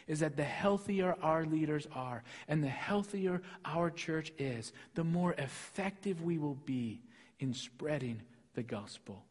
is 0.08 0.20
that 0.20 0.38
the 0.38 0.44
healthier 0.44 1.16
our 1.24 1.46
leaders 1.46 1.88
are 1.92 2.24
and 2.48 2.64
the 2.64 2.70
healthier 2.70 3.42
our 3.66 3.90
church 3.90 4.32
is, 4.38 4.72
the 4.94 5.04
more 5.04 5.34
effective 5.34 6.22
we 6.22 6.38
will 6.38 6.60
be 6.66 7.02
in 7.40 7.56
spreading 7.56 8.22
the 8.54 8.64
gospel. 8.64 9.24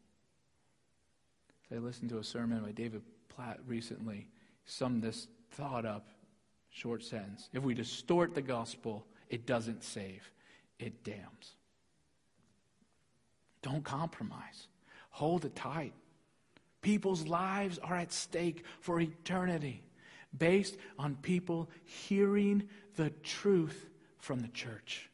I 1.72 1.78
listened 1.78 2.10
to 2.10 2.18
a 2.18 2.24
sermon 2.24 2.64
by 2.64 2.72
David 2.72 3.02
Platt 3.28 3.60
recently 3.68 4.26
sum 4.64 5.00
this 5.00 5.28
thought 5.52 5.84
up, 5.84 6.08
short 6.70 7.02
sentence. 7.02 7.48
If 7.52 7.62
we 7.62 7.74
distort 7.74 8.34
the 8.34 8.42
gospel, 8.42 9.06
it 9.28 9.46
doesn't 9.46 9.84
save, 9.84 10.30
it 10.78 11.04
damns. 11.04 11.56
Don't 13.62 13.84
compromise, 13.84 14.68
hold 15.10 15.44
it 15.44 15.54
tight. 15.54 15.94
People's 16.80 17.26
lives 17.26 17.78
are 17.78 17.94
at 17.94 18.12
stake 18.12 18.64
for 18.80 19.00
eternity 19.00 19.84
based 20.36 20.76
on 20.98 21.14
people 21.16 21.70
hearing 21.84 22.68
the 22.96 23.10
truth 23.22 23.88
from 24.18 24.40
the 24.40 24.48
church 24.48 25.08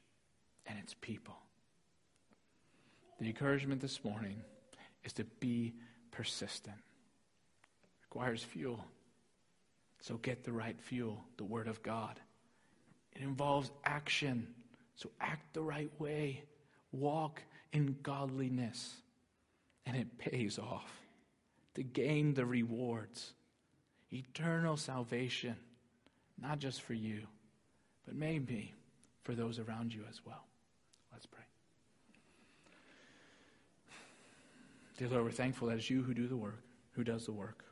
and 0.66 0.78
its 0.78 0.94
people. 1.00 1.36
The 3.20 3.26
encouragement 3.26 3.80
this 3.80 4.04
morning 4.04 4.42
is 5.04 5.12
to 5.14 5.24
be 5.40 5.74
persistent. 6.10 6.76
It 6.76 8.04
requires 8.04 8.42
fuel. 8.42 8.84
So 10.00 10.16
get 10.16 10.44
the 10.44 10.52
right 10.52 10.80
fuel, 10.80 11.24
the 11.36 11.44
Word 11.44 11.68
of 11.68 11.82
God. 11.82 12.20
It 13.12 13.22
involves 13.22 13.70
action. 13.84 14.46
So 14.96 15.10
act 15.20 15.54
the 15.54 15.62
right 15.62 15.90
way. 15.98 16.42
Walk 16.92 17.42
in 17.72 17.96
godliness. 18.02 18.94
And 19.86 19.96
it 19.96 20.18
pays 20.18 20.58
off 20.58 20.92
to 21.74 21.82
gain 21.82 22.34
the 22.34 22.44
rewards 22.44 23.32
eternal 24.12 24.76
salvation, 24.76 25.56
not 26.40 26.58
just 26.58 26.82
for 26.82 26.94
you, 26.94 27.20
but 28.06 28.14
maybe 28.14 28.74
for 29.22 29.34
those 29.34 29.58
around 29.58 29.92
you 29.92 30.02
as 30.08 30.20
well. 30.24 30.44
Let's 31.12 31.26
pray. 31.26 31.44
Dear 34.96 35.08
Lord, 35.08 35.24
we're 35.24 35.30
thankful 35.30 35.68
that 35.68 35.76
it's 35.76 35.90
you 35.90 36.02
who 36.02 36.14
do 36.14 36.26
the 36.26 36.36
work, 36.36 36.62
who 36.92 37.04
does 37.04 37.26
the 37.26 37.32
work. 37.32 37.64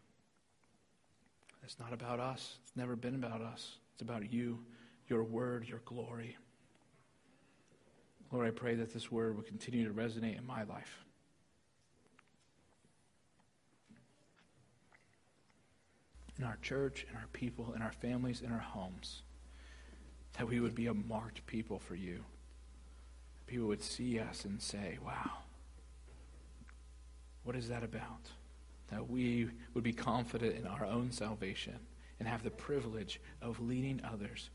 It's 1.66 1.80
not 1.80 1.92
about 1.92 2.20
us. 2.20 2.58
It's 2.62 2.76
never 2.76 2.94
been 2.94 3.16
about 3.16 3.42
us. 3.42 3.78
It's 3.92 4.02
about 4.02 4.32
you, 4.32 4.60
your 5.08 5.24
word, 5.24 5.66
your 5.68 5.80
glory. 5.84 6.36
Lord, 8.30 8.46
I 8.46 8.52
pray 8.52 8.76
that 8.76 8.94
this 8.94 9.10
word 9.10 9.34
will 9.34 9.42
continue 9.42 9.84
to 9.84 9.92
resonate 9.92 10.38
in 10.38 10.46
my 10.46 10.62
life. 10.62 11.04
In 16.38 16.44
our 16.44 16.56
church, 16.62 17.04
in 17.10 17.16
our 17.16 17.26
people, 17.32 17.72
in 17.74 17.82
our 17.82 17.92
families, 17.92 18.42
in 18.42 18.52
our 18.52 18.60
homes. 18.60 19.22
That 20.38 20.46
we 20.48 20.60
would 20.60 20.74
be 20.74 20.86
a 20.86 20.94
marked 20.94 21.44
people 21.48 21.80
for 21.80 21.96
you. 21.96 22.24
People 23.48 23.66
would 23.66 23.82
see 23.82 24.20
us 24.20 24.44
and 24.44 24.62
say, 24.62 24.98
wow, 25.04 25.30
what 27.42 27.56
is 27.56 27.68
that 27.68 27.82
about? 27.82 28.30
That 28.88 29.08
we 29.08 29.48
would 29.74 29.84
be 29.84 29.92
confident 29.92 30.56
in 30.56 30.66
our 30.66 30.84
own 30.84 31.10
salvation 31.10 31.78
and 32.18 32.28
have 32.28 32.42
the 32.42 32.50
privilege 32.50 33.20
of 33.42 33.60
leading 33.60 34.00
others 34.04 34.50